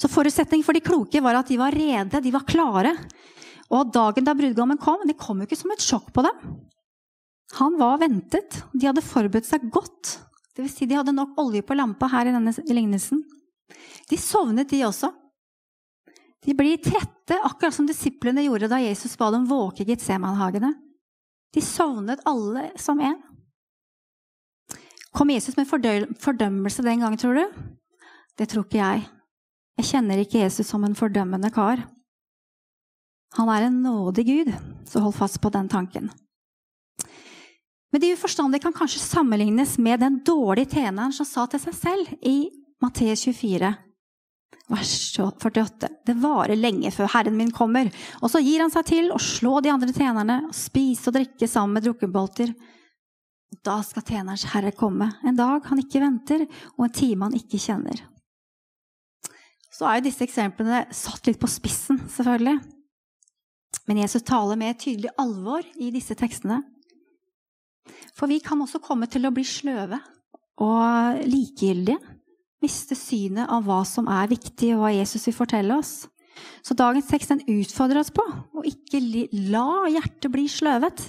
Så 0.00 0.10
Forutsetningen 0.10 0.66
for 0.66 0.76
de 0.76 0.82
kloke 0.84 1.22
var 1.22 1.38
at 1.38 1.50
de 1.50 1.58
var 1.60 1.74
rede, 1.74 2.20
de 2.20 2.32
var 2.34 2.46
klare. 2.48 2.94
Og 3.72 3.92
dagen 3.94 4.26
da 4.26 4.34
brudgommen 4.36 4.80
kom, 4.80 5.04
det 5.08 5.18
kom 5.20 5.40
jo 5.40 5.48
ikke 5.48 5.58
som 5.58 5.72
et 5.74 5.84
sjokk 5.84 6.10
på 6.14 6.24
dem. 6.26 6.54
Han 7.58 7.78
var 7.78 8.00
ventet. 8.02 8.62
De 8.72 8.88
hadde 8.88 9.04
forberedt 9.04 9.48
seg 9.48 9.68
godt. 9.72 10.18
Det 10.54 10.62
vil 10.62 10.70
si, 10.70 10.86
de 10.86 10.98
hadde 10.98 11.14
nok 11.14 11.38
olje 11.40 11.64
på 11.66 11.76
lampa 11.76 12.08
her 12.12 12.28
i 12.30 12.34
denne 12.34 12.52
lignelsen. 12.68 13.22
De 14.10 14.18
sovnet, 14.20 14.68
de 14.70 14.82
også. 14.86 15.10
De 16.44 16.54
blir 16.54 16.76
trette, 16.82 17.38
akkurat 17.40 17.74
som 17.74 17.86
disiplene 17.88 18.44
gjorde 18.44 18.68
da 18.68 18.82
Jesus 18.82 19.16
ba 19.16 19.30
dem 19.32 19.46
våke 19.48 19.82
i 19.82 19.88
Getsemanhagene. 19.88 20.74
De 21.54 21.62
sovnet 21.64 22.22
alle 22.28 22.68
som 22.80 23.00
én. 23.00 23.16
Kom 25.14 25.30
Jesus 25.30 25.56
med 25.56 25.70
fordømmelse 25.70 26.82
den 26.82 27.00
gangen, 27.00 27.18
tror 27.18 27.38
du? 27.38 27.44
Det 28.36 28.48
tror 28.50 28.66
ikke 28.66 28.82
jeg. 28.82 29.04
Jeg 29.80 29.90
kjenner 29.90 30.20
ikke 30.22 30.42
Jesus 30.42 30.68
som 30.70 30.84
en 30.86 30.96
fordømmende 30.98 31.50
kar. 31.54 31.82
Han 33.34 33.50
er 33.50 33.66
en 33.66 33.80
nådig 33.82 34.26
Gud, 34.26 34.52
så 34.86 35.02
hold 35.02 35.16
fast 35.16 35.40
på 35.42 35.50
den 35.50 35.68
tanken. 35.68 36.12
Men 37.92 38.02
de 38.02 38.12
uforstandige 38.14 38.62
kan 38.62 38.74
kanskje 38.74 39.02
sammenlignes 39.02 39.76
med 39.78 40.00
den 40.02 40.20
dårlige 40.26 40.78
tjeneren 40.78 41.14
som 41.14 41.26
sa 41.26 41.46
til 41.50 41.62
seg 41.62 41.74
selv 41.78 42.14
i 42.26 42.38
Matteus 42.82 43.26
24 43.26 43.74
Vers 44.66 45.18
48. 45.18 45.88
Det 46.06 46.14
varer 46.16 46.56
lenge 46.56 46.88
før 46.94 47.10
Herren 47.12 47.36
min 47.36 47.52
kommer. 47.52 47.90
Og 48.22 48.30
så 48.32 48.40
gir 48.40 48.62
han 48.64 48.72
seg 48.72 48.86
til 48.88 49.10
å 49.12 49.20
slå 49.20 49.58
de 49.60 49.72
andre 49.72 49.92
tjenerne, 49.92 50.38
spise 50.56 51.10
og 51.10 51.18
drikke 51.18 51.48
sammen 51.50 51.76
med 51.76 51.84
drukkenbolter. 51.84 52.54
Da 53.64 53.76
skal 53.84 54.06
tjenerens 54.08 54.46
herre 54.54 54.72
komme, 54.74 55.12
en 55.22 55.36
dag 55.36 55.68
han 55.68 55.82
ikke 55.82 56.00
venter, 56.02 56.46
og 56.78 56.88
en 56.88 56.96
time 56.96 57.28
han 57.28 57.36
ikke 57.38 57.60
kjenner. 57.60 58.00
Så 59.74 59.88
er 59.88 59.98
jo 59.98 60.06
disse 60.06 60.22
eksemplene 60.26 60.84
satt 60.94 61.26
litt 61.26 61.40
på 61.42 61.50
spissen, 61.50 61.98
selvfølgelig. 62.14 62.60
Men 63.90 64.00
Jesus 64.04 64.22
taler 64.24 64.58
med 64.58 64.78
tydelig 64.80 65.10
alvor 65.20 65.66
i 65.82 65.90
disse 65.94 66.14
tekstene. 66.18 66.60
For 68.14 68.30
vi 68.30 68.38
kan 68.42 68.60
også 68.62 68.80
komme 68.82 69.08
til 69.10 69.26
å 69.26 69.32
bli 69.34 69.44
sløve 69.46 69.98
og 70.62 71.24
likegyldige. 71.26 71.98
Miste 72.64 72.96
synet 72.96 73.50
av 73.52 73.66
hva 73.66 73.82
som 73.88 74.06
er 74.08 74.30
viktig, 74.30 74.70
og 74.76 74.84
hva 74.84 74.94
Jesus 74.94 75.26
vil 75.28 75.36
fortelle 75.36 75.76
oss. 75.76 76.06
Så 76.64 76.76
dagens 76.78 77.10
tekst 77.10 77.34
den 77.34 77.42
utfordrer 77.58 78.00
oss 78.00 78.14
på 78.14 78.24
å 78.24 78.64
ikke 78.66 79.02
la 79.50 79.84
hjertet 79.90 80.30
bli 80.32 80.46
sløvet. 80.50 81.02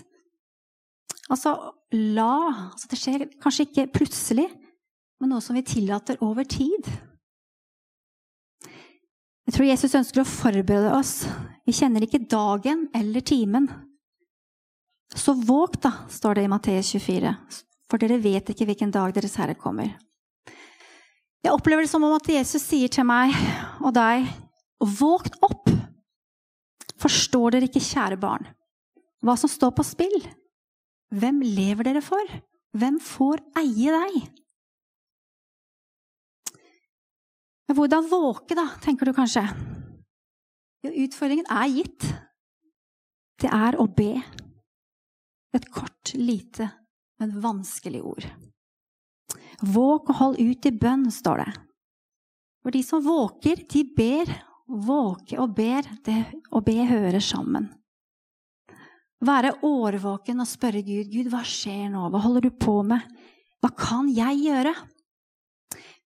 Altså 1.32 1.56
la 1.96 2.34
altså 2.74 2.90
Det 2.92 3.00
skjer 3.00 3.26
kanskje 3.42 3.66
ikke 3.70 3.92
plutselig, 3.94 4.50
men 5.22 5.32
noe 5.32 5.42
som 5.42 5.56
vi 5.56 5.64
tillater 5.66 6.20
over 6.26 6.44
tid. 6.44 6.90
Jeg 9.56 9.62
tror 9.62 9.70
Jesus 9.70 9.94
ønsker 9.96 10.20
å 10.20 10.28
forberede 10.28 10.90
oss. 10.92 11.12
Vi 11.64 11.72
kjenner 11.72 12.04
ikke 12.04 12.26
dagen 12.28 12.90
eller 12.92 13.24
timen. 13.24 13.70
Så 15.16 15.32
våg, 15.32 15.78
da, 15.80 15.94
står 16.12 16.36
det 16.36 16.44
i 16.44 16.50
Matteus 16.52 16.90
24, 16.92 17.32
for 17.88 18.04
dere 18.04 18.18
vet 18.20 18.52
ikke 18.52 18.68
hvilken 18.68 18.92
dag 18.92 19.16
deres 19.16 19.38
Herre 19.40 19.56
kommer. 19.56 19.94
Jeg 21.40 21.56
opplever 21.56 21.88
det 21.88 21.92
som 21.94 22.04
om 22.04 22.18
at 22.18 22.28
Jesus 22.28 22.68
sier 22.68 22.92
til 22.92 23.08
meg 23.08 23.32
og 23.80 23.96
deg, 23.96 24.28
vågt 25.00 25.40
opp! 25.48 25.72
Forstår 27.00 27.56
dere 27.56 27.72
ikke, 27.72 27.80
kjære 27.80 28.20
barn, 28.20 28.52
hva 29.24 29.38
som 29.40 29.48
står 29.48 29.72
på 29.80 29.88
spill? 29.88 30.18
Hvem 31.16 31.40
lever 31.48 31.94
dere 31.94 32.04
for? 32.04 32.28
Hvem 32.76 33.00
får 33.00 33.40
eie 33.64 34.04
deg? 34.04 34.20
Men 37.66 37.78
hvordan 37.80 38.08
våke, 38.10 38.56
da, 38.58 38.68
tenker 38.84 39.10
du 39.10 39.14
kanskje? 39.18 39.44
Jo, 40.86 40.92
utfordringen 41.06 41.48
er 41.50 41.70
gitt. 41.74 42.08
Det 43.42 43.50
er 43.52 43.78
å 43.82 43.88
be. 43.90 44.14
Et 45.56 45.70
kort, 45.74 46.14
lite, 46.14 46.70
men 47.20 47.38
vanskelig 47.42 48.04
ord. 48.06 48.28
Våk 49.66 50.12
og 50.12 50.20
hold 50.20 50.42
ut 50.42 50.68
i 50.68 50.74
bønn, 50.76 51.08
står 51.12 51.42
det. 51.42 51.54
For 52.66 52.76
de 52.76 52.82
som 52.86 53.04
våker, 53.06 53.66
de 53.72 53.86
ber. 53.98 54.32
Våke 54.66 55.38
og 55.38 55.52
ber, 55.54 55.86
det 56.06 56.18
å 56.50 56.62
be 56.66 56.80
hører 56.90 57.22
sammen. 57.22 57.68
Være 59.26 59.54
årvåken 59.66 60.42
og 60.42 60.50
spørre 60.50 60.82
Gud, 60.86 61.12
Gud, 61.14 61.30
hva 61.30 61.44
skjer 61.46 61.88
nå? 61.94 62.08
Hva 62.10 62.22
holder 62.24 62.48
du 62.48 62.58
på 62.58 62.80
med? 62.86 63.06
Hva 63.62 63.72
kan 63.78 64.10
jeg 64.14 64.42
gjøre? 64.44 64.74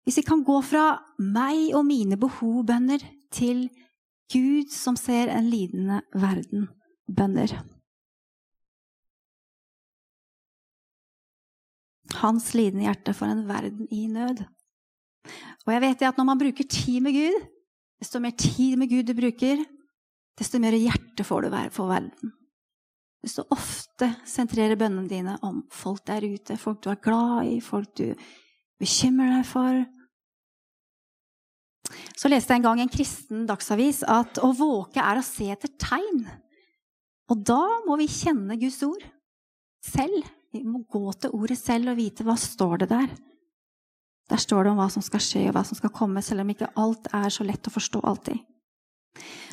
Hvis 0.10 0.24
vi 0.24 0.26
kan 0.26 0.40
gå 0.42 0.56
fra 0.66 0.96
meg 1.22 1.68
og 1.78 1.84
mine 1.86 2.16
behovbønner 2.18 3.04
til 3.30 3.68
Gud 4.34 4.72
som 4.74 4.96
ser 4.98 5.30
en 5.30 5.46
lidende 5.52 6.00
verden 6.18 6.64
bønner. 7.06 7.54
Hans 12.24 12.48
lidende 12.58 12.88
hjerte 12.88 13.14
for 13.14 13.30
en 13.30 13.44
verden 13.52 13.86
i 13.94 14.08
nød. 14.10 14.42
Og 15.68 15.76
jeg 15.76 15.84
vet 15.86 16.02
at 16.10 16.18
når 16.18 16.30
man 16.32 16.42
bruker 16.42 16.66
tid 16.66 17.06
med 17.06 17.14
Gud, 17.14 17.46
desto 18.02 18.24
mer 18.26 18.34
tid 18.34 18.82
med 18.82 18.90
Gud 18.90 19.06
du 19.06 19.14
bruker, 19.14 19.62
desto 20.42 20.58
mer 20.58 20.74
hjerte 20.74 21.22
får 21.22 21.46
du 21.46 21.58
for 21.70 21.94
verden. 21.94 22.34
Desto 23.22 23.46
ofte 23.54 24.10
sentrerer 24.26 24.74
bønnene 24.74 25.06
dine 25.14 25.38
om 25.46 25.68
folk 25.70 26.02
der 26.10 26.26
ute, 26.26 26.58
folk 26.58 26.82
du 26.82 26.90
er 26.90 26.98
glad 26.98 27.46
i, 27.46 27.62
folk 27.62 27.94
du 27.94 28.16
bekymrer 28.82 29.38
deg 29.38 29.46
for, 29.46 29.86
så 32.18 32.30
leste 32.32 32.54
jeg 32.54 32.62
en 32.62 32.68
gang 32.68 32.82
i 32.82 32.86
en 32.86 32.92
kristen 32.92 33.46
dagsavis 33.50 34.04
at 34.08 34.42
å 34.44 34.52
våke 34.58 35.02
er 35.02 35.20
å 35.20 35.26
se 35.26 35.50
etter 35.54 35.72
tegn. 35.82 36.26
Og 37.30 37.42
da 37.46 37.62
må 37.86 37.98
vi 38.00 38.10
kjenne 38.10 38.58
Guds 38.60 38.82
ord 38.86 39.04
selv. 39.86 40.28
Vi 40.54 40.64
må 40.66 40.82
gå 40.90 41.12
til 41.22 41.34
ordet 41.38 41.60
selv 41.60 41.92
og 41.92 42.00
vite 42.00 42.26
hva 42.26 42.36
står 42.40 42.84
det 42.84 42.90
der. 42.94 43.10
Der 44.30 44.42
står 44.42 44.66
det 44.66 44.72
om 44.74 44.80
hva 44.82 44.90
som 44.94 45.06
skal 45.06 45.22
skje 45.24 45.48
og 45.50 45.56
hva 45.58 45.64
som 45.66 45.78
skal 45.78 45.94
komme, 45.94 46.22
selv 46.26 46.44
om 46.44 46.54
ikke 46.54 46.70
alt 46.78 47.10
er 47.18 47.34
så 47.34 47.46
lett 47.46 47.70
å 47.70 47.74
forstå 47.74 48.02
alltid. 48.06 48.42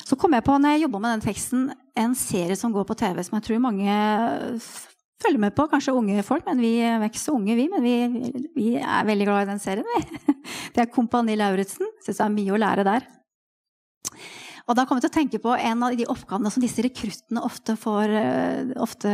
Så 0.07 0.15
kom 0.19 0.35
jeg 0.37 0.45
på 0.45 0.55
når 0.57 0.75
jeg 0.75 0.85
jobba 0.85 1.01
med 1.03 1.15
den 1.15 1.25
teksten, 1.25 1.63
en 1.97 2.13
serie 2.15 2.55
som 2.55 2.73
går 2.73 2.85
på 2.87 2.97
TV, 2.97 3.23
som 3.25 3.37
jeg 3.37 3.47
tror 3.47 3.63
mange 3.63 3.95
følger 5.23 5.41
med 5.41 5.55
på. 5.57 5.67
Kanskje 5.71 5.95
unge 5.97 6.23
folk, 6.25 6.45
men 6.47 6.61
vi 6.61 6.77
er 6.85 7.05
ikke 7.07 7.21
så 7.21 7.35
unge, 7.37 7.57
vi. 7.57 7.67
Men 7.71 7.85
vi, 7.85 8.47
vi 8.55 8.73
er 8.79 9.07
veldig 9.07 9.29
glad 9.29 9.45
i 9.45 9.51
den 9.53 9.63
serien, 9.63 9.87
vi. 9.95 10.35
Det 10.75 10.83
er 10.83 10.91
Kompani 10.93 11.37
Lauritzen. 11.37 11.89
Syns 12.05 12.19
det 12.19 12.25
er 12.25 12.33
mye 12.33 12.53
å 12.53 12.59
lære 12.61 12.85
der. 12.87 13.07
Og 14.67 14.75
da 14.75 14.83
kom 14.83 14.99
jeg 14.99 15.05
til 15.05 15.11
å 15.13 15.15
tenke 15.15 15.39
på 15.39 15.53
en 15.55 15.83
av 15.87 15.95
de 15.95 16.05
oppgavene 16.11 16.51
som 16.51 16.63
disse 16.63 16.83
rekruttene 16.83 17.43
ofte 17.47 17.77
får, 17.79 18.11
eh, 18.19 18.73
ofte 18.83 19.11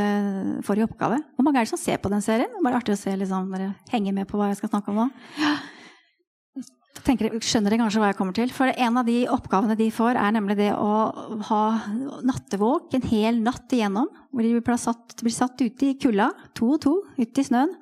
får 0.65 0.81
i 0.81 0.85
oppgave. 0.87 1.19
Hvor 1.35 1.45
mange 1.45 1.61
er 1.61 1.67
det 1.67 1.73
som 1.75 1.81
ser 1.81 2.01
på 2.01 2.09
den 2.09 2.25
serien? 2.25 2.49
Det 2.49 2.57
er 2.57 2.65
bare 2.65 2.79
artig 2.81 2.95
å 2.95 2.99
se, 2.99 3.13
liksom, 3.21 3.51
dere 3.53 3.75
henger 3.93 4.17
med 4.17 4.27
på 4.27 4.39
hva 4.39 4.49
jeg 4.49 4.63
skal 4.63 4.73
snakke 4.73 4.89
om 4.89 5.03
nå. 5.03 5.07
Tenker, 7.01 7.33
skjønner 7.41 7.73
dere 7.73 7.81
kanskje 7.81 8.01
hva 8.03 8.09
jeg 8.11 8.17
kommer 8.19 8.35
til? 8.37 8.51
For 8.53 8.69
En 8.69 8.99
av 9.01 9.07
de 9.07 9.23
oppgavene 9.33 9.75
de 9.79 9.89
får, 9.91 10.17
er 10.19 10.35
nemlig 10.35 10.59
det 10.59 10.69
å 10.77 10.91
ha 11.49 11.61
nattevåk 12.21 12.93
en 12.93 13.07
hel 13.09 13.39
natt 13.41 13.73
igjennom. 13.73 14.11
Hvor 14.29 14.45
de 14.45 14.53
blir 14.59 14.79
satt, 14.79 15.15
blir 15.19 15.33
satt 15.33 15.59
ute 15.63 15.89
i 15.89 15.97
kulda, 15.99 16.29
to 16.53 16.75
og 16.75 16.83
to, 16.85 16.93
ute 17.17 17.41
i 17.41 17.47
snøen, 17.47 17.73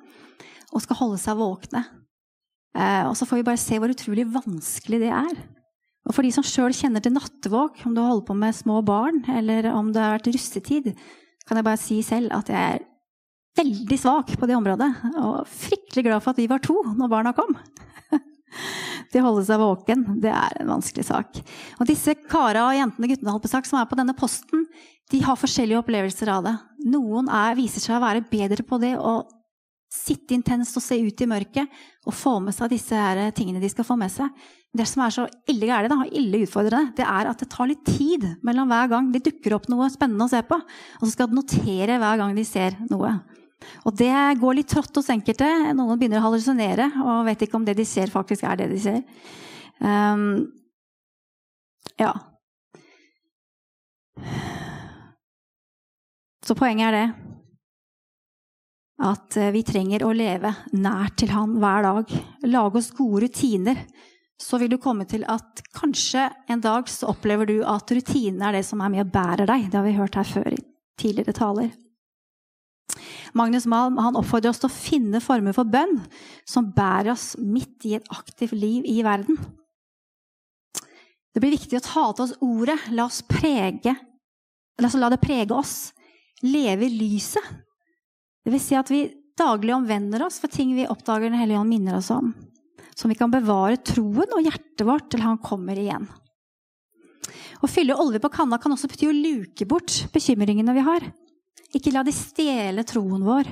og 0.72 0.84
skal 0.84 0.98
holde 1.02 1.20
seg 1.20 1.36
våkne. 1.38 1.84
Eh, 2.72 3.04
og 3.04 3.12
så 3.18 3.28
får 3.28 3.42
vi 3.42 3.48
bare 3.50 3.60
se 3.60 3.76
hvor 3.76 3.92
utrolig 3.92 4.24
vanskelig 4.32 5.02
det 5.04 5.12
er. 5.12 5.42
Og 6.08 6.16
for 6.16 6.26
de 6.26 6.32
som 6.34 6.46
sjøl 6.46 6.74
kjenner 6.74 7.04
til 7.04 7.14
nattevåk, 7.14 7.84
om 7.86 7.94
du 7.94 8.00
holder 8.00 8.26
på 8.26 8.36
med 8.38 8.56
små 8.56 8.80
barn, 8.86 9.20
eller 9.30 9.68
om 9.70 9.92
det 9.92 10.02
har 10.02 10.16
vært 10.16 10.32
russetid, 10.32 10.90
kan 11.46 11.60
jeg 11.60 11.68
bare 11.68 11.80
si 11.80 12.00
selv 12.06 12.32
at 12.34 12.50
jeg 12.50 12.78
er 12.78 12.88
veldig 13.60 13.98
svak 14.00 14.32
på 14.38 14.48
det 14.48 14.56
området. 14.56 14.88
Og 15.20 15.46
fryktelig 15.46 16.08
glad 16.08 16.24
for 16.24 16.32
at 16.32 16.40
vi 16.40 16.48
var 16.50 16.62
to 16.64 16.78
når 16.96 17.12
barna 17.12 17.34
kom. 17.36 17.54
Å 19.20 19.26
holde 19.26 19.44
seg 19.44 19.60
våken, 19.60 20.06
det 20.22 20.32
er 20.32 20.62
en 20.62 20.72
vanskelig 20.72 21.04
sak. 21.08 21.42
Og 21.78 21.88
disse 21.90 22.14
kara 22.30 22.64
og 22.68 22.78
jentene 22.78 23.10
guttene 23.10 23.34
holdt 23.34 23.44
på 23.44 23.52
sak, 23.52 23.68
som 23.68 23.80
er 23.80 23.90
på 23.90 23.98
denne 23.98 24.16
posten, 24.16 24.64
de 25.12 25.20
har 25.26 25.36
forskjellige 25.36 25.82
opplevelser 25.82 26.30
av 26.32 26.46
det. 26.46 26.56
Noen 26.88 27.28
er, 27.28 27.58
viser 27.58 27.84
seg 27.84 27.98
å 27.98 28.02
være 28.04 28.24
bedre 28.30 28.64
på 28.64 28.78
det 28.80 28.94
å 28.96 29.20
sitte 29.92 30.32
intenst 30.32 30.78
og 30.78 30.84
se 30.84 30.96
ut 30.96 31.20
i 31.20 31.28
mørket 31.28 31.80
og 32.08 32.16
få 32.16 32.38
med 32.40 32.56
seg 32.56 32.72
disse 32.72 32.98
tingene 33.36 33.60
de 33.60 33.68
skal 33.68 33.84
få 33.84 33.98
med 34.00 34.12
seg. 34.12 34.30
Det 34.72 34.86
som 34.88 35.02
er 35.04 35.12
så 35.12 35.26
ille 35.52 35.68
gærent, 35.68 36.06
ille 36.16 36.40
utfordrende, 36.46 36.94
det 36.96 37.04
er 37.04 37.28
at 37.28 37.42
det 37.42 37.50
tar 37.52 37.68
litt 37.68 37.84
tid 37.84 38.24
mellom 38.46 38.72
hver 38.72 38.88
gang 38.88 39.10
de 39.12 39.20
dukker 39.20 39.58
opp 39.58 39.68
noe 39.68 39.90
spennende 39.92 40.24
å 40.24 40.32
se 40.32 40.40
på. 40.48 40.56
Og 40.56 41.04
så 41.04 41.12
skal 41.12 41.28
de 41.28 41.36
notere 41.36 42.00
hver 42.00 42.22
gang 42.22 42.32
de 42.38 42.46
ser 42.48 42.78
noe. 42.88 43.12
Og 43.86 43.96
det 43.98 44.14
går 44.40 44.58
litt 44.58 44.70
trått 44.72 44.96
hos 44.98 45.10
enkelte. 45.12 45.48
Noen 45.76 45.98
begynner 46.00 46.20
å 46.20 46.26
hallusinere 46.28 46.90
og 47.02 47.26
vet 47.28 47.46
ikke 47.46 47.58
om 47.60 47.66
det 47.66 47.76
de 47.78 47.86
ser, 47.88 48.12
faktisk 48.12 48.46
er 48.48 48.62
det 48.62 48.68
de 48.72 48.80
ser. 48.82 49.00
Um, 49.82 50.52
ja. 51.98 52.12
Så 56.42 56.56
poenget 56.58 56.90
er 56.90 56.98
det 56.98 57.06
at 59.02 59.36
eh, 59.36 59.50
vi 59.54 59.64
trenger 59.66 60.04
å 60.06 60.14
leve 60.14 60.52
nært 60.78 61.20
til 61.22 61.32
Han 61.34 61.56
hver 61.62 61.86
dag. 61.86 62.16
Lage 62.46 62.82
oss 62.82 62.92
gode 62.96 63.26
rutiner. 63.26 63.84
Så 64.42 64.58
vil 64.58 64.72
du 64.72 64.78
komme 64.82 65.06
til 65.06 65.22
at 65.30 65.62
kanskje 65.76 66.26
en 66.50 66.62
dag 66.62 66.88
så 66.90 67.12
opplever 67.12 67.46
du 67.46 67.56
at 67.66 67.90
rutinene 67.94 68.48
er 68.48 68.58
det 68.58 68.66
som 68.66 68.82
er 68.82 68.90
med 68.90 69.04
og 69.04 69.12
bærer 69.14 69.46
deg. 69.46 69.68
Det 69.70 69.78
har 69.78 69.86
vi 69.86 69.98
hørt 69.98 70.18
her 70.18 70.26
før 70.26 70.50
i 70.54 70.62
tidligere 70.98 71.34
taler. 71.36 71.70
Magnus 73.38 73.66
Malm 73.70 73.96
han 74.02 74.16
oppfordrer 74.18 74.52
oss 74.52 74.60
til 74.60 74.68
å 74.68 74.74
finne 74.74 75.22
former 75.24 75.54
for 75.56 75.68
bønn 75.68 75.98
som 76.48 76.70
bærer 76.76 77.14
oss 77.14 77.32
midt 77.40 77.86
i 77.88 77.96
et 77.96 78.08
aktivt 78.12 78.52
liv 78.52 78.84
i 78.88 79.00
verden. 79.04 79.38
Det 81.32 81.40
blir 81.40 81.54
viktig 81.54 81.78
å 81.78 81.84
ta 81.84 82.06
til 82.12 82.26
oss 82.26 82.36
ordet. 82.44 82.76
La 82.92 83.06
oss 83.08 83.22
prege 83.24 83.96
altså 84.82 85.00
La 85.00 85.10
det 85.12 85.20
prege 85.22 85.54
oss. 85.54 85.92
Leve 86.42 86.88
i 86.88 86.96
lyset. 86.96 87.44
Det 88.42 88.50
vil 88.50 88.62
si 88.62 88.74
at 88.74 88.90
vi 88.90 89.04
daglig 89.38 89.74
omvender 89.76 90.24
oss 90.26 90.40
for 90.42 90.50
ting 90.50 90.74
vi 90.76 90.88
oppdager 90.90 91.30
Den 91.30 91.38
hellige 91.38 91.60
ånd 91.60 91.70
minner 91.70 91.98
oss 92.00 92.10
om. 92.10 92.32
Som 92.98 93.12
vi 93.12 93.18
kan 93.18 93.30
bevare 93.32 93.78
troen 93.78 94.34
og 94.34 94.42
hjertet 94.42 94.84
vårt 94.86 95.08
til 95.12 95.22
han 95.24 95.40
kommer 95.42 95.78
igjen. 95.78 96.08
Å 97.62 97.70
fylle 97.70 97.94
olje 97.94 98.18
på 98.20 98.32
kanna 98.34 98.58
kan 98.58 98.74
også 98.74 98.90
bety 98.90 99.06
å 99.08 99.14
luke 99.14 99.66
bort 99.70 100.02
bekymringene 100.12 100.74
vi 100.74 100.82
har. 100.82 101.06
Ikke 101.76 101.92
la 101.94 102.04
de 102.04 102.14
stjele 102.14 102.84
troen 102.88 103.24
vår. 103.24 103.50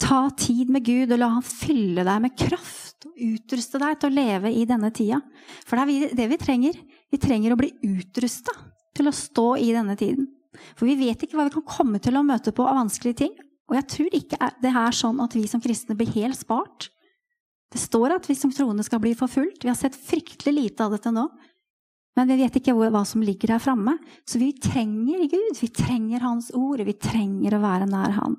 Ta 0.00 0.26
tid 0.36 0.70
med 0.74 0.84
Gud 0.84 1.12
og 1.14 1.20
la 1.20 1.30
han 1.36 1.46
fylle 1.46 2.04
deg 2.06 2.22
med 2.24 2.34
kraft 2.38 3.06
og 3.06 3.20
Utruste 3.24 3.78
deg 3.78 3.98
til 4.00 4.10
å 4.10 4.16
leve 4.16 4.50
i 4.50 4.64
denne 4.66 4.90
tida. 4.94 5.20
For 5.64 5.78
det 5.78 6.10
er 6.10 6.16
det 6.18 6.28
vi 6.32 6.38
trenger. 6.40 6.78
Vi 7.12 7.20
trenger 7.22 7.54
å 7.54 7.58
bli 7.60 7.70
utrusta 7.86 8.54
til 8.94 9.10
å 9.10 9.14
stå 9.14 9.54
i 9.62 9.70
denne 9.74 9.94
tiden. 9.98 10.26
For 10.78 10.88
vi 10.88 10.96
vet 10.98 11.22
ikke 11.22 11.38
hva 11.38 11.46
vi 11.48 11.54
kan 11.56 11.66
komme 11.66 12.00
til 12.02 12.18
å 12.18 12.24
møte 12.26 12.54
på 12.54 12.66
av 12.66 12.78
vanskelige 12.80 13.20
ting. 13.24 13.34
Og 13.70 13.78
jeg 13.78 13.88
tror 13.94 14.18
ikke 14.18 14.50
det 14.62 14.72
er 14.74 14.98
sånn 14.98 15.22
at 15.24 15.34
vi 15.36 15.46
som 15.50 15.62
kristne 15.62 15.96
blir 15.98 16.10
helt 16.16 16.38
spart. 16.38 16.90
Det 17.72 17.80
står 17.82 18.18
at 18.18 18.28
vi 18.28 18.36
som 18.38 18.52
troende 18.54 18.84
skal 18.86 19.00
bli 19.02 19.14
forfulgt. 19.18 19.64
Vi 19.64 19.70
har 19.70 19.78
sett 19.78 19.96
fryktelig 19.98 20.54
lite 20.54 20.86
av 20.86 20.94
dette 20.94 21.10
nå. 21.14 21.26
Men 22.14 22.30
vi 22.30 22.38
vet 22.38 22.56
ikke 22.60 22.74
hva 22.76 23.02
som 23.06 23.24
ligger 23.26 23.54
der 23.54 23.62
framme. 23.62 23.96
Så 24.26 24.38
vi 24.38 24.52
trenger 24.54 25.26
Gud. 25.30 25.58
Vi 25.58 25.68
trenger 25.74 26.22
Hans 26.22 26.52
ord. 26.54 26.84
Vi 26.86 26.94
trenger 26.94 27.56
å 27.56 27.62
være 27.64 27.88
nær 27.90 28.14
Han. 28.20 28.38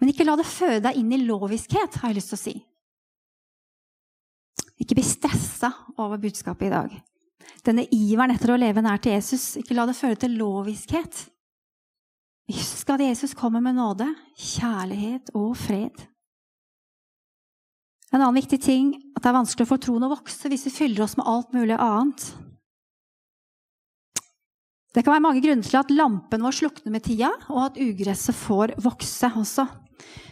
Men 0.00 0.12
ikke 0.12 0.24
la 0.24 0.38
det 0.40 0.48
føde 0.48 0.80
deg 0.86 0.96
inn 0.96 1.12
i 1.12 1.20
loviskhet, 1.26 1.98
har 2.00 2.08
jeg 2.08 2.16
lyst 2.16 2.32
til 2.32 2.38
å 2.38 2.40
si. 2.40 2.54
Ikke 4.80 4.96
bli 4.96 5.04
stressa 5.04 5.68
over 6.00 6.20
budskapet 6.22 6.70
i 6.70 6.72
dag. 6.72 6.94
Denne 7.66 7.84
iveren 7.92 8.32
etter 8.32 8.54
å 8.54 8.60
leve 8.60 8.80
nær 8.80 9.02
til 9.04 9.12
Jesus, 9.12 9.58
ikke 9.60 9.76
la 9.76 9.84
det 9.90 9.98
føre 9.98 10.16
til 10.22 10.38
loviskhet. 10.40 11.26
Husk 12.50 12.94
at 12.94 13.04
Jesus 13.04 13.36
kommer 13.36 13.60
med 13.62 13.76
nåde, 13.76 14.08
kjærlighet 14.40 15.34
og 15.36 15.52
fred. 15.60 16.00
En 18.10 18.22
annen 18.22 18.40
viktig 18.40 18.58
ting 18.64 18.94
at 19.20 19.26
det 19.26 19.34
er 19.34 19.36
vanskelig 19.36 19.66
å 19.66 19.68
få 19.68 19.76
troen 19.84 20.06
å 20.06 20.14
vokse 20.14 20.48
hvis 20.48 20.62
vi 20.64 20.72
fyller 20.72 21.04
oss 21.04 21.18
med 21.18 21.28
alt 21.28 21.50
mulig 21.52 21.76
annet. 21.76 22.22
Det 24.90 25.04
kan 25.04 25.12
være 25.12 25.24
mange 25.26 25.42
grunner 25.44 25.66
til 25.66 25.78
at 25.78 25.92
lampen 25.92 26.46
vår 26.46 26.56
slukner 26.56 26.94
med 26.94 27.04
tida, 27.04 27.28
og 27.52 27.60
at 27.68 27.76
ugresset 27.78 28.34
får 28.34 28.72
vokse 28.80 29.28
også. 29.38 29.66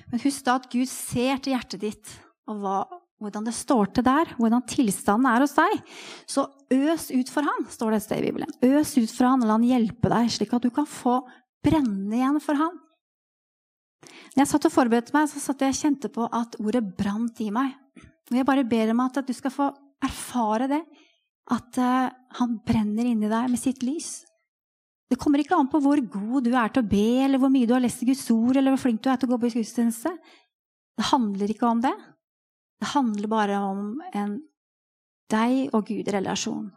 Men 0.08 0.22
husk 0.24 0.46
da 0.46 0.56
at 0.56 0.70
Gud 0.72 0.88
ser 0.88 1.38
til 1.44 1.52
hjertet 1.52 1.84
ditt 1.84 2.14
og 2.48 2.64
hva, 2.64 2.78
hvordan 3.20 3.44
det 3.44 3.54
står 3.54 3.92
til 3.92 4.08
der, 4.08 4.32
hvordan 4.40 4.64
tilstanden 4.72 5.28
er 5.30 5.44
hos 5.44 5.54
deg. 5.58 5.78
Så 6.24 6.48
øs 6.72 7.10
ut 7.12 7.30
for 7.30 7.44
han, 7.44 7.68
står 7.68 7.92
det 7.92 8.00
et 8.00 8.08
sted 8.08 8.24
i 8.24 8.30
Bibelen. 8.30 8.56
Øs 8.64 8.96
ut 8.96 9.12
for 9.12 9.28
han, 9.28 9.44
og 9.44 9.52
la 9.52 9.58
han 9.60 9.68
hjelpe 9.68 10.10
deg, 10.16 10.32
slik 10.32 10.56
at 10.56 10.64
du 10.64 10.72
kan 10.72 10.88
få 10.88 11.20
brenne 11.60 12.16
igjen 12.16 12.40
for 12.40 12.56
han. 12.56 12.80
Når 14.06 14.42
jeg 14.42 14.50
satt 14.52 14.68
og 14.68 14.74
forberedte 14.74 15.14
meg, 15.16 15.28
så 15.30 15.42
satt 15.42 15.62
jeg 15.64 15.74
og 15.74 15.78
kjente 15.80 16.10
på 16.12 16.28
at 16.30 16.56
ordet 16.62 16.84
brant 16.98 17.40
i 17.42 17.50
meg. 17.54 17.74
Og 18.28 18.36
jeg 18.36 18.46
bare 18.46 18.66
ber 18.68 18.92
om 18.92 19.04
at 19.04 19.20
du 19.26 19.34
skal 19.34 19.54
få 19.54 19.68
erfare 20.04 20.68
det. 20.70 20.80
At 21.50 21.78
uh, 21.80 22.10
han 22.38 22.58
brenner 22.66 23.08
inni 23.08 23.30
deg 23.30 23.48
med 23.50 23.60
sitt 23.60 23.82
lys. 23.86 24.28
Det 25.08 25.16
kommer 25.16 25.40
ikke 25.40 25.56
an 25.56 25.70
på 25.72 25.80
hvor 25.80 26.00
god 26.12 26.44
du 26.44 26.52
er 26.52 26.68
til 26.72 26.84
å 26.84 26.88
be, 26.88 27.06
eller 27.24 27.40
hvor 27.40 27.52
mye 27.52 27.66
du 27.66 27.72
har 27.72 27.80
lest 27.80 28.04
i 28.04 28.10
Guds 28.10 28.26
ord, 28.34 28.58
eller 28.60 28.74
hvor 28.74 28.82
flink 28.82 29.00
du 29.00 29.08
er 29.08 29.16
til 29.16 29.30
å 29.30 29.32
gå 29.32 29.40
på 29.40 29.52
gudstjeneste. 29.56 30.12
Det 30.98 31.06
handler 31.08 31.54
ikke 31.54 31.70
om 31.70 31.80
det. 31.80 31.94
Det 32.78 32.90
handler 32.92 33.32
bare 33.32 33.62
om 33.64 34.02
en 34.12 34.36
deg 35.32 35.72
og 35.76 35.88
Gud-relasjon. 35.88 36.68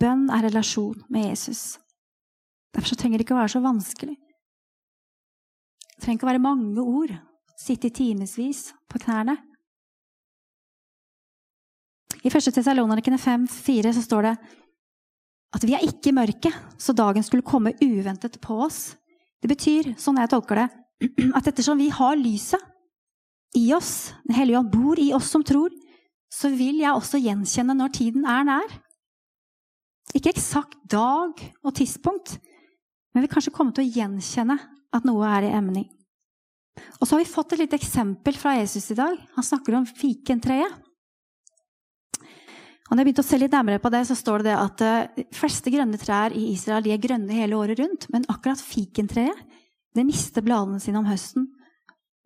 Bønn 0.00 0.26
er 0.32 0.46
relasjon 0.46 1.04
med 1.12 1.28
Jesus. 1.28 1.78
Derfor 2.74 2.96
trenger 2.96 3.20
det 3.20 3.26
ikke 3.26 3.36
å 3.36 3.40
være 3.42 3.54
så 3.56 3.62
vanskelig. 3.64 4.16
Det 6.00 6.06
trenger 6.06 6.16
ikke 6.16 6.24
å 6.24 6.30
være 6.30 6.40
mange 6.40 6.80
ord. 6.80 7.10
Sitte 7.60 7.90
i 7.90 7.92
timevis 7.92 8.70
på 8.88 9.02
knærne. 9.02 9.34
I 12.24 12.30
1. 12.32 12.46
Tessalonerne 12.56 13.04
5,4 13.20 13.92
så 13.98 14.04
står 14.06 14.30
det 14.30 14.32
at 15.58 15.66
vi 15.68 15.74
er 15.76 15.84
ikke 15.84 16.08
i 16.08 16.16
mørket, 16.16 16.56
så 16.80 16.96
dagen 16.96 17.20
skulle 17.26 17.44
komme 17.44 17.74
uventet 17.84 18.40
på 18.40 18.56
oss. 18.64 18.94
Det 19.44 19.52
betyr, 19.52 19.92
sånn 20.00 20.22
jeg 20.22 20.32
tolker 20.32 20.62
det, 20.62 20.66
at 21.36 21.52
ettersom 21.52 21.76
vi 21.76 21.90
har 21.92 22.16
lyset 22.16 22.64
i 23.60 23.66
oss, 23.76 24.14
Den 24.24 24.40
hellige 24.40 24.64
ånd 24.64 24.72
bor 24.72 24.96
i 24.96 25.12
oss 25.12 25.28
som 25.28 25.44
tror, 25.44 25.68
så 26.32 26.48
vil 26.48 26.80
jeg 26.80 26.96
også 26.96 27.20
gjenkjenne 27.20 27.76
når 27.76 27.96
tiden 28.00 28.24
er 28.24 28.48
nær. 28.48 28.76
Ikke 30.16 30.32
eksakt 30.32 30.80
dag 30.88 31.36
og 31.60 31.76
tidspunkt, 31.76 32.38
men 33.12 33.28
vi 33.28 33.34
kanskje 33.36 33.52
komme 33.52 33.76
til 33.76 33.84
å 33.84 33.98
gjenkjenne 34.00 34.62
at 34.96 35.06
noe 35.06 35.26
er 35.28 35.48
i 35.48 35.54
emning. 35.54 35.88
Og 36.98 37.06
så 37.06 37.14
har 37.14 37.22
vi 37.22 37.30
fått 37.30 37.54
et 37.54 37.64
lite 37.64 37.78
eksempel 37.78 38.36
fra 38.38 38.56
Jesus 38.58 38.90
i 38.92 38.98
dag. 38.98 39.18
Han 39.36 39.46
snakker 39.46 39.76
om 39.78 39.86
fikentreet. 39.88 40.78
Og 42.90 42.96
når 42.96 43.04
jeg 43.04 43.06
begynte 43.06 43.22
å 43.22 43.28
se 43.28 43.38
litt 43.38 43.54
nærmere 43.54 43.82
på 43.82 43.90
det, 43.94 44.02
så 44.08 44.16
står 44.18 44.42
det 44.42 44.54
at 44.56 44.82
eh, 44.82 45.10
de 45.20 45.24
fleste 45.36 45.70
grønne 45.70 45.98
trær 46.00 46.34
i 46.34 46.48
Israel 46.50 46.82
de 46.82 46.90
er 46.90 47.02
grønne 47.02 47.36
hele 47.36 47.54
året 47.54 47.78
rundt, 47.78 48.08
men 48.10 48.26
akkurat 48.32 48.58
fikentreet 48.58 49.44
det 49.94 50.06
mister 50.06 50.42
bladene 50.42 50.82
sine 50.82 50.98
om 50.98 51.06
høsten. 51.06 51.46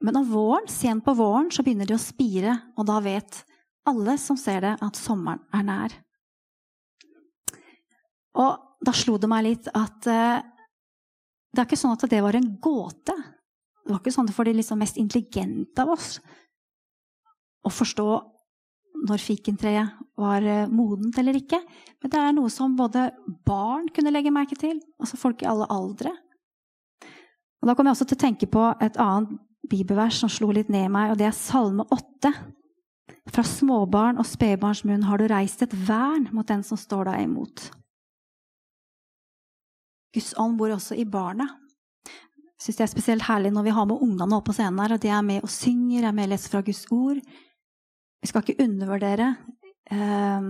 Men 0.05 0.19
om 0.21 0.27
våren, 0.29 0.69
sent 0.69 1.05
på 1.05 1.15
våren 1.17 1.51
så 1.53 1.65
begynner 1.65 1.89
de 1.89 1.97
å 1.97 2.01
spire, 2.01 2.57
og 2.77 2.89
da 2.89 2.97
vet 3.05 3.43
alle 3.89 4.17
som 4.21 4.37
ser 4.41 4.65
det, 4.65 4.73
at 4.85 5.01
sommeren 5.01 5.45
er 5.53 5.65
nær. 5.69 5.95
Og 8.41 8.85
da 8.85 8.93
slo 8.97 9.17
det 9.21 9.31
meg 9.31 9.47
litt 9.47 9.69
at 9.73 10.09
uh, 10.11 10.41
det 11.55 11.63
er 11.63 11.69
ikke 11.69 11.79
sånn 11.79 11.95
at 11.97 12.07
det 12.11 12.21
var 12.25 12.37
en 12.37 12.53
gåte. 12.63 13.15
Det 13.85 13.93
var 13.93 14.01
ikke 14.01 14.15
sånn 14.15 14.31
for 14.35 14.49
de 14.49 14.57
liksom 14.57 14.81
mest 14.81 14.99
intelligente 15.01 15.85
av 15.85 15.93
oss 15.95 16.17
å 17.65 17.73
forstå 17.73 18.09
når 19.09 19.21
fikentreet 19.21 20.03
var 20.21 20.45
eh, 20.47 20.69
modent 20.71 21.17
eller 21.21 21.37
ikke. 21.39 21.59
Men 22.03 22.13
det 22.13 22.21
er 22.21 22.35
noe 22.37 22.53
som 22.53 22.77
både 22.79 23.09
barn 23.47 23.89
kunne 23.95 24.13
legge 24.15 24.33
merke 24.33 24.57
til, 24.59 24.79
altså 25.01 25.19
folk 25.21 25.43
i 25.43 25.49
alle 25.51 25.69
aldre. 25.73 26.13
Og 27.61 27.69
Da 27.69 27.75
kom 27.77 27.89
jeg 27.89 27.97
også 27.97 28.09
til 28.11 28.19
å 28.19 28.25
tenke 28.25 28.49
på 28.51 28.67
et 28.85 28.99
annet 29.01 29.39
bibelvers 29.71 30.21
som 30.21 30.33
slo 30.33 30.51
litt 30.53 30.69
ned 30.73 30.91
meg, 30.93 31.13
og 31.13 31.21
det 31.21 31.31
er 31.31 31.37
Salme 31.37 31.87
8. 31.89 32.33
Fra 33.33 33.45
småbarn 33.49 34.21
og 34.21 34.29
spedbarns 34.29 34.85
munn 34.85 35.07
har 35.09 35.21
du 35.21 35.29
reist 35.31 35.65
et 35.65 35.73
vern 35.89 36.29
mot 36.33 36.49
den 36.49 36.65
som 36.65 36.81
står 36.81 37.09
deg 37.09 37.25
imot. 37.25 37.71
Guds 40.15 40.35
ånd 40.39 40.59
bor 40.59 40.73
også 40.75 40.97
i 40.99 41.07
barna. 41.09 41.49
Jeg 42.55 42.69
syns 42.69 42.79
det 42.79 42.85
er 42.87 42.93
spesielt 42.93 43.27
herlig 43.27 43.51
når 43.53 43.67
vi 43.67 43.75
har 43.77 43.89
med 43.91 44.01
ungene 44.05 44.39
opp 44.39 44.47
på 44.49 44.55
scenen 44.57 44.79
her, 44.81 44.95
og 44.95 45.03
de 45.03 45.11
er 45.11 45.27
med 45.27 45.45
og 45.45 45.53
synger, 45.53 46.07
er 46.07 46.15
med 46.17 46.29
og 46.29 46.33
leser 46.33 46.55
fra 46.55 46.63
Guds 46.65 46.85
ord. 46.95 47.21
Vi 48.23 48.31
skal 48.31 48.45
ikke 48.45 48.65
undervurdere 48.65 49.35
eh, 49.93 50.49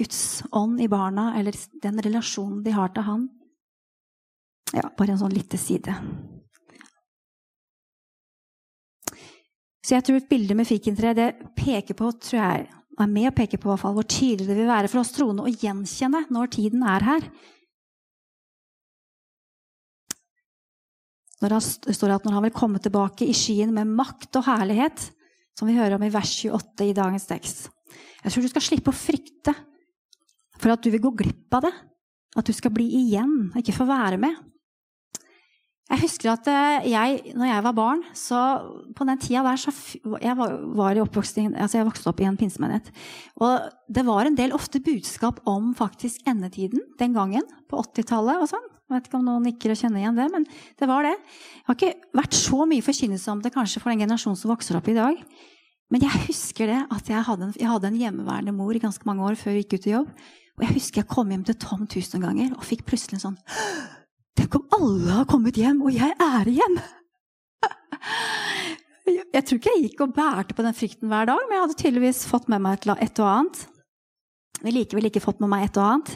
Guds 0.00 0.22
ånd 0.56 0.80
i 0.80 0.88
barna, 0.88 1.34
eller 1.36 1.58
den 1.82 2.00
relasjonen 2.06 2.62
de 2.64 2.72
har 2.72 2.94
til 2.94 3.08
Han. 3.08 3.28
Ja, 4.72 4.86
bare 4.96 5.16
en 5.16 5.20
sånn 5.20 5.34
lite 5.34 5.58
side. 5.58 5.92
Så 9.84 9.96
jeg 9.96 10.06
tror 10.06 10.20
et 10.20 10.30
bilde 10.30 10.54
med 10.54 10.68
fikentre 10.68 11.16
det 11.18 11.30
peker 11.58 11.96
på, 11.98 12.12
tror 12.22 12.38
jeg, 12.38 12.66
er 13.00 13.08
med 13.10 13.30
å 13.30 13.34
peke 13.34 13.58
på 13.58 13.70
hvert 13.70 13.82
fall, 13.82 13.96
hvor 13.96 14.06
tydelig 14.06 14.46
det 14.46 14.58
vil 14.58 14.70
være 14.70 14.90
for 14.92 15.02
oss 15.02 15.12
troende 15.16 15.46
å 15.46 15.50
gjenkjenne 15.50 16.26
når 16.30 16.52
tiden 16.54 16.84
er 16.86 17.06
her. 17.06 17.26
Når 21.40 21.56
han, 21.56 21.64
står 21.96 22.14
at 22.14 22.26
når 22.26 22.36
han 22.36 22.46
vil 22.48 22.56
komme 22.56 22.80
tilbake 22.82 23.24
i 23.28 23.36
skyen 23.36 23.72
med 23.76 23.88
makt 23.88 24.36
og 24.40 24.46
herlighet, 24.48 25.06
som 25.56 25.68
vi 25.68 25.76
hører 25.76 25.96
om 25.96 26.04
i 26.04 26.12
vers 26.12 26.32
28 26.44 26.88
i 26.88 26.96
dagens 26.96 27.26
tekst. 27.28 27.68
Jeg 28.20 28.32
tror 28.32 28.44
du 28.44 28.52
skal 28.52 28.64
slippe 28.64 28.92
å 28.92 28.96
frykte 28.96 29.54
for 30.60 30.72
at 30.72 30.84
du 30.84 30.90
vil 30.92 31.02
gå 31.04 31.14
glipp 31.22 31.56
av 31.56 31.66
det. 31.66 31.74
At 32.38 32.46
du 32.46 32.54
skal 32.54 32.72
bli 32.74 32.86
igjen, 33.00 33.50
ikke 33.58 33.74
få 33.74 33.88
være 33.88 34.20
med. 34.20 34.36
Jeg 35.90 36.04
husker 36.04 36.30
at 36.30 36.46
eh, 36.46 36.90
jeg, 36.92 37.32
når 37.34 37.48
jeg 37.48 37.62
var 37.66 37.74
barn, 37.74 38.02
så 38.14 38.40
på 38.94 39.06
den 39.08 39.18
tida 39.18 39.42
der 39.42 39.58
så 39.58 39.72
Jeg 40.22 40.36
var, 40.38 40.52
var 40.78 41.00
altså 41.00 41.80
jeg 41.80 41.88
vokste 41.88 42.12
opp 42.12 42.20
i 42.22 42.28
en 42.28 42.38
pinsemenighet. 42.38 42.92
Og 43.42 43.66
det 43.90 44.04
var 44.06 44.28
en 44.28 44.38
del 44.38 44.54
ofte 44.54 44.78
budskap 44.78 45.40
om 45.50 45.72
faktisk 45.74 46.22
endetiden 46.30 46.84
den 47.00 47.16
gangen, 47.16 47.42
på 47.66 47.82
80-tallet 47.82 48.38
og 48.38 48.52
sånn. 48.52 48.70
Jeg 48.90 48.96
vet 48.96 49.06
ikke 49.06 49.18
om 49.20 49.28
noen 49.28 49.44
nikker 49.46 49.70
og 49.70 49.78
kjenner 49.78 50.02
igjen 50.02 50.16
det, 50.18 50.24
men 50.32 50.44
det 50.82 50.86
var 50.90 51.06
det. 51.06 51.12
Jeg 51.14 51.66
har 51.68 51.76
ikke 51.76 52.18
vært 52.18 52.34
så 52.34 52.64
mye 52.66 52.82
forkynnelse 52.82 53.30
om 53.30 53.42
det 53.44 53.52
kanskje 53.54 53.78
for 53.78 53.92
den 53.92 54.02
generasjonen 54.02 54.38
som 54.40 54.50
vokser 54.50 54.78
opp 54.80 54.90
i 54.90 54.96
dag. 54.96 55.20
Men 55.94 56.02
jeg 56.02 56.22
husker 56.26 56.70
det 56.70 56.80
at 56.90 57.10
jeg 57.10 57.22
hadde, 57.28 57.46
en, 57.46 57.54
jeg 57.54 57.70
hadde 57.70 57.86
en 57.86 58.00
hjemmeværende 58.00 58.54
mor 58.54 58.74
i 58.74 58.82
ganske 58.82 59.06
mange 59.06 59.22
år 59.28 59.38
før 59.38 59.54
jeg 59.54 59.62
gikk 59.62 59.76
ut 59.76 59.86
i 59.86 59.94
jobb. 59.94 60.10
Og 60.58 60.66
jeg 60.66 60.74
husker 60.74 61.02
jeg 61.04 61.10
kom 61.14 61.30
hjem 61.30 61.46
til 61.46 61.58
Tom 61.62 61.86
tusen 61.90 62.26
ganger 62.26 62.50
og 62.56 62.66
fikk 62.66 62.82
plutselig 62.90 63.20
en 63.20 63.26
sånn 63.30 63.38
Tenk 64.38 64.54
om 64.58 64.74
alle 64.74 65.14
har 65.20 65.26
kommet 65.30 65.58
hjem, 65.58 65.82
og 65.86 65.94
jeg 65.94 66.14
er 66.14 66.50
igjen! 66.50 66.78
Jeg 69.34 69.42
tror 69.46 69.58
ikke 69.58 69.72
jeg 69.74 69.82
gikk 69.84 70.02
og 70.04 70.12
bærte 70.14 70.54
på 70.54 70.62
den 70.62 70.74
frykten 70.76 71.10
hver 71.10 71.26
dag, 71.26 71.40
men 71.48 71.56
jeg 71.56 71.62
hadde 71.64 71.76
tydeligvis 71.80 72.20
fått 72.30 72.46
med 72.50 72.62
meg 72.62 72.86
et 72.94 73.18
og 73.18 73.26
annet. 73.26 73.60
Men 74.62 74.74
likevel 74.76 75.08
ikke 75.08 75.22
fått 75.22 75.42
med 75.42 75.50
meg 75.50 75.66
et 75.66 75.78
og 75.80 75.86
annet. 75.86 76.12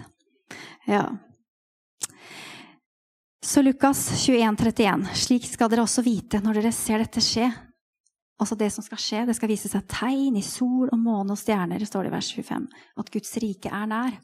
Ja. 0.90 1.02
Så 3.44 3.62
Lukas 3.62 4.26
21, 4.26 4.56
31. 4.56 5.06
Slik 5.14 5.44
skal 5.44 5.68
dere 5.68 5.84
også 5.84 6.00
vite 6.04 6.38
når 6.40 6.62
dere 6.62 6.70
ser 6.72 7.02
dette 7.02 7.20
skje. 7.20 7.50
Altså 8.40 8.56
det 8.56 8.70
som 8.72 8.84
skal 8.86 9.00
skje, 9.00 9.24
det 9.28 9.34
skal 9.36 9.50
vise 9.52 9.68
seg 9.68 9.84
tegn 9.90 10.38
i 10.40 10.42
sol 10.42 10.88
og 10.88 10.96
måne 10.96 11.36
og 11.36 11.38
stjerner, 11.38 11.84
står 11.84 12.06
det 12.06 12.10
i 12.10 12.14
vers 12.16 12.30
25. 12.32 12.64
At 13.04 13.12
Guds 13.12 13.36
rike 13.44 13.68
er 13.68 13.84
nær. 13.92 14.16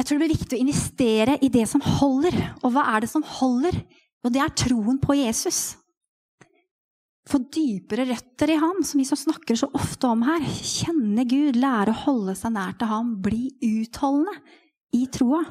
Jeg 0.00 0.08
tror 0.08 0.16
det 0.16 0.24
blir 0.24 0.32
viktig 0.32 0.56
å 0.56 0.62
investere 0.64 1.36
i 1.44 1.52
det 1.52 1.66
som 1.68 1.84
holder. 1.84 2.40
Og 2.64 2.72
hva 2.72 2.88
er 2.94 3.04
det 3.04 3.12
som 3.12 3.26
holder? 3.36 3.76
Jo, 4.24 4.32
det 4.32 4.40
er 4.40 4.56
troen 4.64 4.96
på 5.04 5.20
Jesus. 5.20 5.76
få 7.28 7.44
dypere 7.52 8.08
røtter 8.08 8.50
i 8.50 8.58
ham, 8.58 8.80
som 8.82 8.98
vi 8.98 9.04
som 9.04 9.20
snakker 9.20 9.60
så 9.60 9.68
ofte 9.76 10.08
om 10.08 10.24
her. 10.24 10.40
Kjenne 10.56 11.28
Gud, 11.28 11.60
lære 11.60 11.92
å 11.92 12.04
holde 12.08 12.34
seg 12.34 12.56
nær 12.56 12.72
til 12.80 12.88
ham, 12.88 13.18
bli 13.20 13.50
utholdende 13.60 14.40
i 14.96 15.04
troa. 15.12 15.44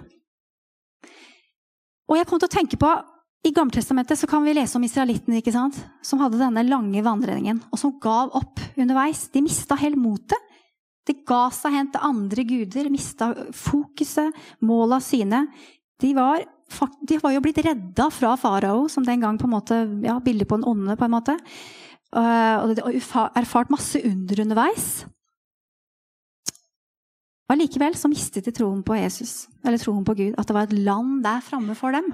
Og 2.10 2.18
jeg 2.18 2.28
kom 2.28 2.42
til 2.42 2.50
å 2.50 2.58
tenke 2.58 2.80
på 2.82 2.90
i 3.48 3.54
Gammeltestamentet 3.56 4.20
så 4.20 4.28
kan 4.28 4.44
vi 4.44 4.54
lese 4.58 4.76
om 4.76 4.84
israelittene 4.84 5.40
ikke 5.40 5.54
sant? 5.56 5.78
som 6.04 6.20
hadde 6.20 6.42
denne 6.42 6.66
lange 6.68 7.04
vandringen, 7.06 7.62
og 7.72 7.80
som 7.80 7.94
gav 8.02 8.34
opp 8.36 8.60
underveis. 8.76 9.30
De 9.32 9.44
mista 9.46 9.78
helt 9.80 10.00
motet. 10.00 10.48
De 11.08 11.16
ga 11.26 11.46
seg 11.54 11.74
hen 11.74 11.88
til 11.94 12.04
andre 12.06 12.44
guder, 12.46 12.90
mista 12.92 13.32
fokuset, 13.56 14.36
måla 14.62 15.00
sine. 15.02 15.46
De 16.04 16.12
var, 16.18 16.44
de 17.08 17.20
var, 17.22 17.34
jo 17.34 17.44
blitt 17.46 17.62
redda 17.66 18.10
fra 18.14 18.36
farao, 18.38 18.90
som 18.92 19.08
den 19.08 19.24
gang 19.24 19.40
på 19.40 19.48
en 19.48 19.56
måte, 19.56 19.80
ja, 20.04 20.20
bildet 20.24 20.50
på 20.50 20.60
den 20.60 20.68
onde. 20.68 20.98
på 21.00 21.08
en 21.08 21.16
måte. 21.16 21.38
Eh, 22.10 22.56
og 22.60 22.84
erfart 23.40 23.72
masse 23.72 24.04
under 24.04 24.44
underveis. 24.44 24.90
Allikevel 27.50 27.96
så 27.98 28.10
mistet 28.12 28.46
de 28.46 28.54
troen 28.54 28.82
på 28.86 28.98
Jesus, 28.98 29.48
eller 29.66 29.82
troen 29.82 30.04
på 30.06 30.14
Gud. 30.18 30.36
At 30.38 30.50
det 30.50 30.56
var 30.56 30.68
et 30.68 30.76
land 30.78 31.24
der 31.26 31.42
framme 31.42 31.74
for 31.78 31.96
dem. 31.96 32.12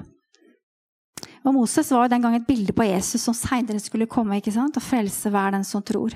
Og 1.46 1.54
Moses 1.54 1.92
var 1.94 2.06
jo 2.06 2.14
den 2.16 2.24
gang 2.24 2.38
et 2.38 2.48
bilde 2.48 2.74
på 2.74 2.88
Jesus 2.88 3.22
som 3.28 3.36
seinere 3.38 3.82
skulle 3.84 4.10
komme 4.10 4.40
ikke 4.40 4.54
sant? 4.56 4.80
og 4.80 4.86
frelse 4.86 5.30
hver 5.30 5.54
den 5.54 5.68
som 5.68 5.84
tror. 5.86 6.16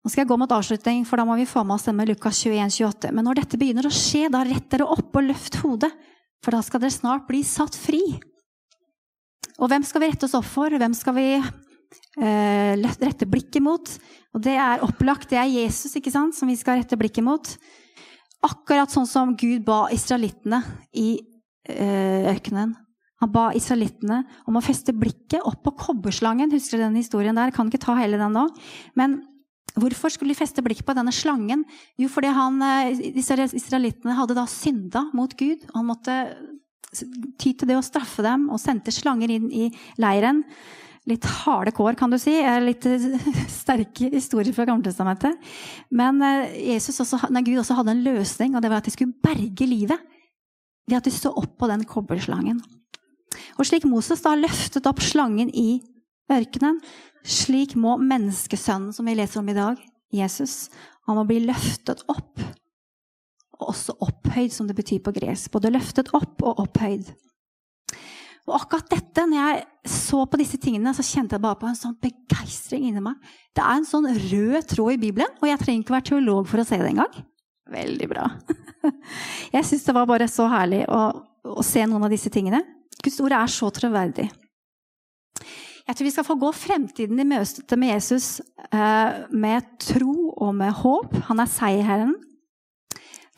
Nå 0.00 0.08
skal 0.08 0.22
jeg 0.22 0.30
gå 0.30 0.36
mot 0.40 0.52
avslutning, 0.56 1.04
for 1.04 1.20
da 1.20 1.26
må 1.28 1.36
vi 1.36 1.48
få 1.48 1.62
med 1.64 1.76
oss 1.76 1.86
den 1.88 1.96
med 1.98 2.08
Lukas 2.08 2.40
21, 2.40 2.72
28. 2.72 3.12
Men 3.16 3.26
når 3.28 3.42
dette 3.42 3.60
begynner 3.60 3.88
å 3.88 3.92
skje, 3.92 4.30
da 4.32 4.42
rett 4.48 4.68
dere 4.72 4.88
opp 4.88 5.16
og 5.16 5.26
løft 5.26 5.60
hodet, 5.60 5.90
for 6.40 6.56
da 6.56 6.62
skal 6.64 6.80
dere 6.80 6.94
snart 6.94 7.26
bli 7.28 7.42
satt 7.44 7.76
fri. 7.76 8.00
Og 9.60 9.68
hvem 9.68 9.84
skal 9.84 10.00
vi 10.00 10.08
rette 10.08 10.24
oss 10.24 10.36
opp 10.38 10.48
for? 10.48 10.72
Hvem 10.72 10.96
skal 10.96 11.16
vi 11.18 11.26
rette 12.18 13.26
blikket 13.28 13.62
mot? 13.62 13.92
Og 14.34 14.42
det 14.42 14.56
er 14.58 14.82
opplagt, 14.86 15.30
det 15.30 15.38
er 15.38 15.50
Jesus 15.50 15.96
ikke 15.96 16.12
sant, 16.12 16.34
som 16.34 16.48
vi 16.50 16.56
skal 16.58 16.80
rette 16.80 16.98
blikket 16.98 17.24
mot. 17.24 17.54
Akkurat 18.46 18.90
sånn 18.90 19.08
som 19.08 19.34
Gud 19.36 19.64
ba 19.66 19.88
israelittene 19.92 20.62
i 20.96 21.20
eh, 21.68 22.30
ørkenen. 22.30 22.74
Han 23.20 23.32
ba 23.34 23.50
israelittene 23.52 24.22
om 24.48 24.56
å 24.56 24.64
feste 24.64 24.94
blikket 24.96 25.44
opp 25.44 25.60
på 25.66 25.74
kobberslangen. 25.82 26.52
Husker 26.54 26.78
du 26.80 26.86
den 26.86 26.96
historien 26.96 27.36
der? 27.36 27.50
Jeg 27.50 27.58
kan 27.58 27.68
ikke 27.68 27.82
ta 27.84 27.98
hele 27.98 28.20
den 28.20 28.32
nå. 28.32 28.46
Men 28.96 29.18
hvorfor 29.76 30.14
skulle 30.14 30.32
de 30.32 30.38
feste 30.38 30.64
blikket 30.64 30.88
på 30.88 30.96
denne 30.96 31.12
slangen? 31.12 31.66
Jo, 32.00 32.08
fordi 32.08 32.32
han, 32.32 32.62
eh, 32.64 32.94
israelittene 33.20 34.16
hadde 34.16 34.38
da 34.38 34.46
synda 34.48 35.04
mot 35.12 35.36
Gud. 35.36 35.68
Han 35.74 35.90
måtte 35.90 36.16
ty 37.38 37.52
til 37.52 37.68
det 37.68 37.76
å 37.76 37.84
straffe 37.84 38.24
dem, 38.24 38.48
og 38.50 38.58
sendte 38.58 38.90
slanger 38.90 39.30
inn 39.30 39.50
i 39.52 39.68
leiren. 40.00 40.42
Litt 41.08 41.24
harde 41.24 41.72
kår, 41.72 41.94
kan 41.96 42.12
du 42.12 42.18
si. 42.20 42.34
Litt 42.64 42.84
sterke 43.60 44.10
historier 44.12 44.52
fra 44.56 44.66
Gammeltestamentet. 44.68 45.38
Men 45.96 46.20
eh, 46.26 46.56
Jesus 46.74 47.00
også, 47.00 47.22
nei, 47.32 47.44
Gud 47.46 47.62
også 47.62 47.78
hadde 47.78 47.94
en 47.96 48.04
løsning, 48.04 48.56
og 48.56 48.64
det 48.64 48.72
var 48.72 48.82
at 48.82 48.90
de 48.90 48.94
skulle 48.94 49.16
berge 49.24 49.68
livet. 49.68 50.02
Ved 50.90 50.98
at 50.98 51.06
de 51.06 51.14
sto 51.14 51.32
opp 51.38 51.56
på 51.60 51.70
den 51.70 51.86
kobberslangen. 51.88 52.60
Og 53.58 53.66
slik 53.68 53.86
Moses 53.88 54.22
da 54.24 54.34
løftet 54.36 54.88
opp 54.90 55.00
slangen 55.04 55.52
i 55.56 55.80
ørkenen, 56.30 56.80
slik 57.26 57.76
må 57.78 57.96
menneskesønnen, 58.00 58.94
som 58.96 59.08
vi 59.08 59.16
leser 59.16 59.42
om 59.42 59.50
i 59.50 59.56
dag, 59.56 59.80
Jesus, 60.14 60.68
han 61.06 61.18
må 61.18 61.24
bli 61.28 61.40
løftet 61.44 62.02
opp. 62.10 62.42
Og 63.60 63.72
også 63.72 63.96
opphøyd, 64.02 64.52
som 64.54 64.68
det 64.68 64.76
betyr 64.78 65.02
på 65.04 65.14
gresk. 65.14 65.50
Både 65.54 65.72
løftet 65.72 66.10
opp 66.16 66.42
og 66.42 66.62
opphøyd. 66.64 67.12
Og 68.50 68.56
akkurat 68.58 68.88
dette, 68.90 69.24
når 69.30 69.38
jeg 69.38 69.92
så 69.94 70.24
på 70.26 70.40
disse 70.40 70.58
tingene, 70.60 70.92
så 70.96 71.04
kjente 71.06 71.36
jeg 71.36 71.44
bare 71.44 71.58
på 71.60 71.68
en 71.70 71.78
sånn 71.78 71.94
begeistring 72.02 72.88
inni 72.88 73.02
meg. 73.04 73.16
Det 73.54 73.62
er 73.62 73.78
en 73.78 73.86
sånn 73.86 74.08
rød 74.10 74.66
tråd 74.72 74.96
i 74.96 75.00
Bibelen, 75.06 75.30
og 75.38 75.46
jeg 75.46 75.60
trenger 75.62 75.84
ikke 75.84 75.96
være 75.96 76.08
teolog 76.10 76.50
for 76.50 76.62
å 76.62 76.66
se 76.66 76.80
det 76.80 76.90
engang. 76.90 77.22
Veldig 77.70 78.08
bra. 78.10 78.26
Jeg 79.54 79.66
syns 79.68 79.84
det 79.86 79.94
var 79.94 80.08
bare 80.10 80.26
så 80.26 80.48
herlig 80.50 80.80
å, 80.90 81.00
å 81.54 81.62
se 81.62 81.84
noen 81.86 82.02
av 82.08 82.10
disse 82.10 82.32
tingene. 82.34 82.64
Guds 82.98 83.20
ord 83.22 83.34
er 83.36 83.52
så 83.52 83.68
troverdig. 83.74 84.26
Jeg 85.86 85.96
tror 85.96 86.06
vi 86.06 86.12
skal 86.14 86.26
få 86.26 86.36
gå 86.38 86.50
fremtiden 86.54 87.22
i 87.22 87.28
møte 87.30 87.78
med 87.78 87.92
Jesus 87.94 88.40
eh, 88.70 89.22
med 89.30 89.70
tro 89.82 90.32
og 90.34 90.50
med 90.58 90.74
håp. 90.82 91.14
Han 91.30 91.42
er 91.42 91.50
seierherren. 91.50 92.16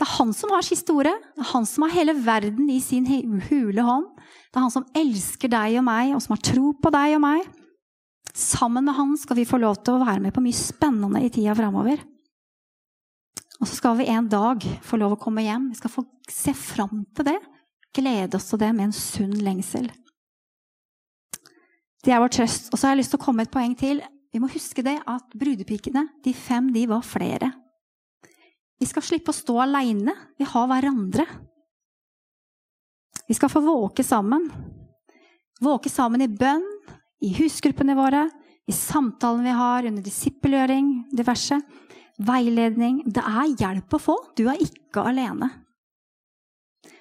Det 0.02 0.08
er 0.08 0.16
han 0.18 0.32
som 0.34 0.50
har 0.50 0.64
siste 0.66 0.90
ordet. 0.90 1.14
Det 1.36 1.44
er 1.44 1.50
han 1.52 1.66
som 1.68 1.84
har 1.86 1.92
hele 1.94 2.16
verden 2.18 2.66
i 2.74 2.80
sin 2.82 3.04
hule 3.06 3.84
hånd. 3.86 4.08
Det 4.50 4.58
er 4.58 4.64
han 4.64 4.72
som 4.74 4.88
elsker 4.98 5.52
deg 5.52 5.76
og 5.78 5.84
meg, 5.86 6.16
og 6.16 6.24
som 6.24 6.34
har 6.34 6.42
tro 6.42 6.72
på 6.74 6.90
deg 6.90 7.14
og 7.20 7.22
meg. 7.22 7.44
Sammen 8.34 8.82
med 8.88 8.98
han 8.98 9.12
skal 9.20 9.38
vi 9.38 9.46
få 9.46 9.60
lov 9.62 9.78
til 9.78 9.94
å 9.94 10.02
være 10.02 10.24
med 10.24 10.34
på 10.34 10.42
mye 10.42 10.58
spennende 10.58 11.22
i 11.22 11.30
tida 11.30 11.54
framover. 11.54 12.02
Og 13.60 13.70
så 13.70 13.78
skal 13.78 13.94
vi 14.00 14.10
en 14.10 14.26
dag 14.26 14.66
få 14.82 14.98
lov 14.98 15.14
å 15.14 15.20
komme 15.22 15.46
hjem. 15.46 15.70
Vi 15.70 15.78
skal 15.78 15.94
få 15.94 16.02
se 16.26 16.50
fram 16.58 17.04
til 17.14 17.30
det 17.30 17.38
glede 17.94 18.42
oss 18.42 18.50
til 18.50 18.58
det 18.58 18.74
med 18.74 18.88
en 18.88 18.98
sunn 18.98 19.38
lengsel. 19.38 19.86
Det 22.02 22.10
er 22.10 22.18
vår 22.24 22.38
trøst. 22.40 22.72
Og 22.72 22.74
så 22.74 22.88
har 22.88 22.96
jeg 22.96 23.04
lyst 23.04 23.14
til 23.14 23.22
å 23.22 23.24
komme 23.28 23.44
med 23.44 23.52
et 23.52 23.54
poeng 23.54 23.78
til. 23.78 24.02
Vi 24.34 24.42
må 24.42 24.50
huske 24.50 24.82
det 24.82 24.98
at 25.06 25.38
brudepikene, 25.38 26.08
de 26.26 26.34
fem, 26.34 26.74
de 26.74 26.88
var 26.90 27.06
flere. 27.06 27.54
Vi 28.82 28.88
skal 28.90 29.04
slippe 29.06 29.30
å 29.30 29.36
stå 29.36 29.60
aleine. 29.62 30.14
Vi 30.38 30.46
har 30.50 30.66
hverandre. 30.70 31.26
Vi 33.28 33.38
skal 33.38 33.52
få 33.52 33.62
våke 33.62 34.02
sammen. 34.02 34.48
Våke 35.62 35.90
sammen 35.92 36.24
i 36.24 36.30
bønn, 36.30 36.66
i 37.22 37.30
husgruppene 37.36 37.94
våre, 37.94 38.26
i 38.66 38.74
samtalene 38.74 39.46
vi 39.46 39.54
har, 39.54 39.86
under 39.86 40.02
disippelgjøring, 40.02 40.92
diverse. 41.14 41.60
Veiledning. 42.22 43.04
Det 43.06 43.22
er 43.22 43.54
hjelp 43.54 43.94
å 43.94 44.02
få. 44.02 44.18
Du 44.34 44.48
er 44.50 44.58
ikke 44.66 45.06
alene 45.06 45.52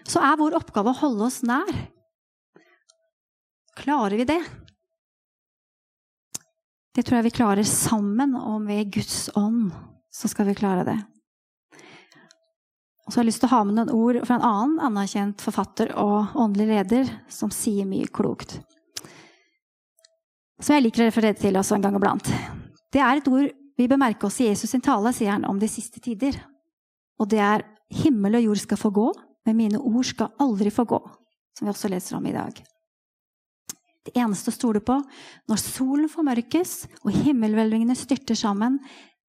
så 0.08 0.22
er 0.26 0.39
vår 0.39 0.58
oppgave 0.60 0.91
å 0.91 1.00
holde 1.02 1.28
oss 1.28 1.41
nær. 1.48 1.72
Klarer 3.78 4.17
vi 4.20 4.28
det? 4.28 4.41
Det 6.91 7.06
tror 7.08 7.20
jeg 7.20 7.30
vi 7.30 7.38
klarer 7.38 7.67
sammen, 7.67 8.36
og 8.36 8.60
med 8.65 8.91
Guds 8.91 9.30
ånd 9.39 9.72
så 10.12 10.28
skal 10.28 10.50
vi 10.50 10.58
klare 10.60 10.84
det. 10.88 10.98
Og 13.12 13.13
så 13.13 13.19
har 13.19 13.26
jeg 13.26 13.34
lyst 13.34 13.41
til 13.43 13.50
å 13.50 13.56
ha 13.58 13.65
med 13.67 13.76
noen 13.76 13.89
ord 13.91 14.17
fra 14.24 14.38
en 14.38 14.43
annen 14.47 14.76
anerkjent 14.88 15.41
forfatter 15.43 15.89
og 16.00 16.32
åndelig 16.39 16.67
leder 16.69 17.10
som 17.28 17.50
sier 17.52 17.84
mye 17.84 18.08
klokt. 18.08 18.54
Som 20.63 20.78
jeg 20.78 20.86
liker 20.86 21.04
å 21.04 21.08
referere 21.10 21.36
til 21.36 21.60
også 21.60 21.76
en 21.76 21.84
gang 21.84 21.97
iblant. 22.00 22.30
Det 22.88 23.02
er 23.04 23.19
et 23.19 23.28
ord 23.28 23.50
vi 23.76 23.88
bemerker 23.91 24.30
oss 24.30 24.38
i 24.39 24.47
Jesus 24.47 24.71
sin 24.71 24.86
tale, 24.86 25.12
sier 25.12 25.34
han 25.34 25.43
om 25.43 25.60
de 25.60 25.67
siste 25.67 26.00
tider. 26.00 26.38
Og 27.19 27.28
det 27.28 27.41
er 27.43 27.65
'himmel 27.91 28.39
og 28.39 28.45
jord 28.45 28.63
skal 28.63 28.80
få 28.80 28.93
gå, 28.95 29.10
men 29.45 29.60
mine 29.60 29.84
ord 29.84 30.08
skal 30.08 30.32
aldri 30.39 30.71
få 30.71 30.88
gå, 30.88 31.02
som 31.60 31.67
vi 31.67 31.74
også 31.74 31.91
leser 31.91 32.15
om 32.15 32.26
i 32.26 32.32
dag. 32.32 32.63
Det 34.08 34.15
eneste 34.15 34.52
å 34.52 34.56
stole 34.56 34.80
på 34.80 34.95
når 35.50 35.58
solen 35.60 36.08
formørkes 36.08 36.88
og 37.04 37.12
himmelhvelvingene 37.12 37.95
styrter 37.95 38.39
sammen, 38.39 38.80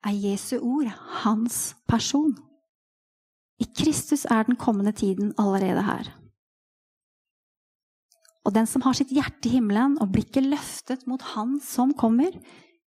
er 0.06 0.14
Jesu 0.14 0.60
ord, 0.60 0.86
hans 1.26 1.74
person. 1.88 2.51
I 3.62 3.68
Kristus 3.78 4.24
er 4.26 4.48
den 4.48 4.58
kommende 4.58 4.92
tiden 4.96 5.30
allerede 5.38 5.84
her. 5.86 6.10
Og 8.42 8.54
den 8.56 8.66
som 8.66 8.82
har 8.82 8.96
sitt 8.98 9.12
hjerte 9.14 9.46
i 9.46 9.54
himmelen 9.54 9.94
og 10.02 10.10
blikket 10.14 10.48
løftet 10.48 11.04
mot 11.06 11.22
Han 11.36 11.60
som 11.62 11.92
kommer, 11.94 12.34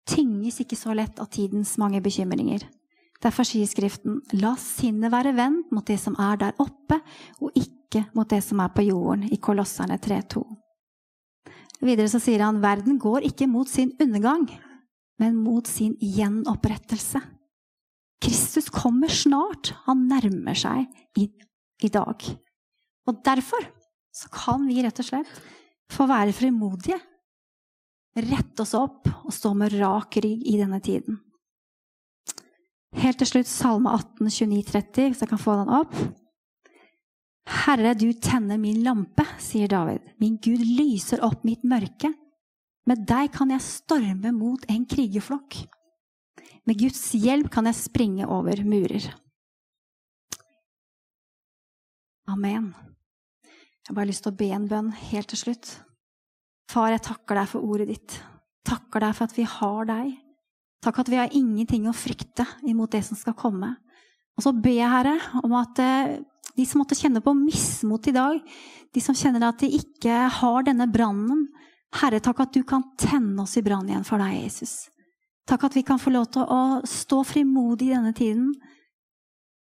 tynges 0.08 0.60
ikke 0.60 0.76
så 0.76 0.92
lett 0.96 1.20
av 1.22 1.30
tidens 1.32 1.76
mange 1.80 2.02
bekymringer. 2.04 2.66
Derfor 3.22 3.48
sier 3.48 3.66
Skriften, 3.66 4.20
la 4.38 4.52
sinnet 4.60 5.10
være 5.12 5.34
vendt 5.34 5.72
mot 5.74 5.86
det 5.88 5.98
som 6.00 6.14
er 6.20 6.36
der 6.38 6.60
oppe, 6.62 7.00
og 7.40 7.56
ikke 7.56 8.04
mot 8.14 8.28
det 8.30 8.42
som 8.44 8.60
er 8.62 8.70
på 8.74 8.84
jorden, 8.86 9.24
i 9.32 9.40
Kolosserne 9.42 9.96
3.2. 9.98 10.44
Videre 11.80 12.10
så 12.10 12.20
sier 12.22 12.44
han, 12.44 12.60
verden 12.62 12.98
går 13.00 13.26
ikke 13.30 13.48
mot 13.50 13.68
sin 13.70 13.94
undergang, 14.02 14.46
men 15.18 15.38
mot 15.38 15.66
sin 15.66 15.96
gjenopprettelse. 15.98 17.22
Kristus 18.22 18.68
kommer 18.74 19.10
snart. 19.12 19.72
Han 19.86 20.06
nærmer 20.10 20.56
seg 20.58 20.86
i, 21.18 21.28
i 21.82 21.90
dag. 21.92 22.24
Og 23.08 23.22
derfor 23.24 23.64
så 24.14 24.30
kan 24.34 24.66
vi 24.66 24.82
rett 24.82 24.98
og 25.00 25.06
slett 25.06 25.30
få 25.92 26.08
være 26.10 26.34
frimodige. 26.36 26.98
Rette 28.18 28.64
oss 28.64 28.74
opp 28.74 29.06
og 29.22 29.32
stå 29.34 29.52
med 29.54 29.76
rak 29.78 30.18
rygg 30.24 30.46
i 30.50 30.58
denne 30.58 30.80
tiden. 30.82 31.20
Helt 32.98 33.20
til 33.20 33.28
slutt 33.28 33.50
Salme 33.50 33.92
18, 33.94 34.26
29, 34.26 34.62
30, 34.72 35.10
hvis 35.12 35.22
jeg 35.22 35.30
kan 35.30 35.40
få 35.40 35.54
den 35.60 35.70
opp. 35.76 35.94
Herre, 37.48 37.94
du 37.96 38.10
tenner 38.20 38.58
min 38.60 38.82
lampe, 38.84 39.24
sier 39.40 39.70
David. 39.70 40.02
Min 40.20 40.36
Gud 40.42 40.64
lyser 40.64 41.22
opp 41.24 41.44
mitt 41.48 41.64
mørke. 41.68 42.10
Med 42.88 43.04
deg 43.08 43.30
kan 43.34 43.52
jeg 43.52 43.64
storme 43.64 44.32
mot 44.34 44.64
en 44.72 44.84
krigerflokk. 44.88 45.60
Med 46.68 46.76
Guds 46.76 47.00
hjelp 47.16 47.48
kan 47.52 47.64
jeg 47.64 47.78
springe 47.78 48.26
over 48.28 48.60
murer. 48.68 49.06
Amen. 52.28 52.74
Jeg 53.40 53.88
har 53.88 53.96
bare 53.96 54.10
lyst 54.10 54.26
til 54.26 54.34
å 54.34 54.36
be 54.36 54.50
en 54.52 54.66
bønn 54.68 54.90
helt 55.08 55.30
til 55.32 55.40
slutt. 55.40 55.70
Far, 56.68 56.90
jeg 56.92 57.06
takker 57.06 57.40
deg 57.40 57.48
for 57.48 57.64
ordet 57.64 57.86
ditt. 57.94 58.18
takker 58.68 59.00
deg 59.00 59.14
for 59.16 59.24
at 59.24 59.38
vi 59.38 59.46
har 59.48 59.86
deg. 59.88 60.10
Takk 60.84 60.98
at 61.00 61.08
vi 61.08 61.16
har 61.16 61.32
ingenting 61.32 61.86
å 61.88 61.96
frykte 61.96 62.44
imot 62.68 62.92
det 62.92 63.00
som 63.06 63.16
skal 63.16 63.32
komme. 63.32 63.70
Og 64.36 64.44
så 64.44 64.52
ber 64.52 64.76
jeg, 64.76 64.90
Herre, 64.92 65.16
om 65.40 65.54
at 65.56 65.80
eh, 65.80 66.18
de 66.52 66.66
som 66.68 66.82
måtte 66.82 66.98
kjenne 66.98 67.24
på 67.24 67.32
mismot 67.32 68.10
i 68.12 68.14
dag, 68.14 68.36
de 68.92 69.00
som 69.00 69.16
kjenner 69.16 69.48
at 69.48 69.64
de 69.64 69.72
ikke 69.80 70.20
har 70.36 70.68
denne 70.68 70.84
brannen 70.92 71.46
Herre, 71.96 72.20
takk 72.20 72.44
at 72.44 72.52
du 72.52 72.60
kan 72.68 72.84
tenne 73.00 73.40
oss 73.40 73.56
i 73.56 73.64
brann 73.64 73.88
igjen 73.88 74.04
for 74.04 74.20
deg, 74.20 74.36
Jesus. 74.44 74.90
Takk 75.48 75.64
at 75.64 75.76
vi 75.76 75.82
kan 75.82 76.00
få 76.00 76.12
lov 76.12 76.26
til 76.34 76.44
å 76.44 76.80
stå 76.84 77.22
frimodig 77.24 77.88
i 77.88 77.94
denne 77.94 78.12
tiden. 78.16 78.50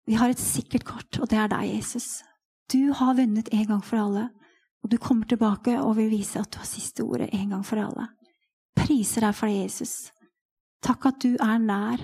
Vi 0.08 0.16
har 0.16 0.32
et 0.32 0.40
sikkert 0.40 0.86
kort, 0.88 1.18
og 1.20 1.28
det 1.28 1.38
er 1.40 1.50
deg, 1.52 1.74
Jesus. 1.76 2.22
Du 2.72 2.92
har 2.96 3.16
vunnet 3.18 3.50
en 3.52 3.66
gang 3.68 3.84
for 3.84 4.00
alle, 4.00 4.28
og 4.84 4.92
du 4.92 4.96
kommer 5.00 5.28
tilbake 5.28 5.76
og 5.80 5.96
vil 6.00 6.10
vise 6.12 6.40
at 6.40 6.52
du 6.52 6.60
har 6.60 6.68
siste 6.68 7.04
ordet 7.04 7.30
en 7.36 7.56
gang 7.56 7.64
for 7.64 7.80
alle. 7.80 8.08
Priser 8.76 9.28
deg 9.28 9.36
for 9.36 9.52
det, 9.52 9.64
Jesus. 9.66 9.94
Takk 10.84 11.08
at 11.12 11.20
du 11.24 11.34
er 11.36 11.60
nær. 11.60 12.00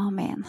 Amen. 0.00 0.44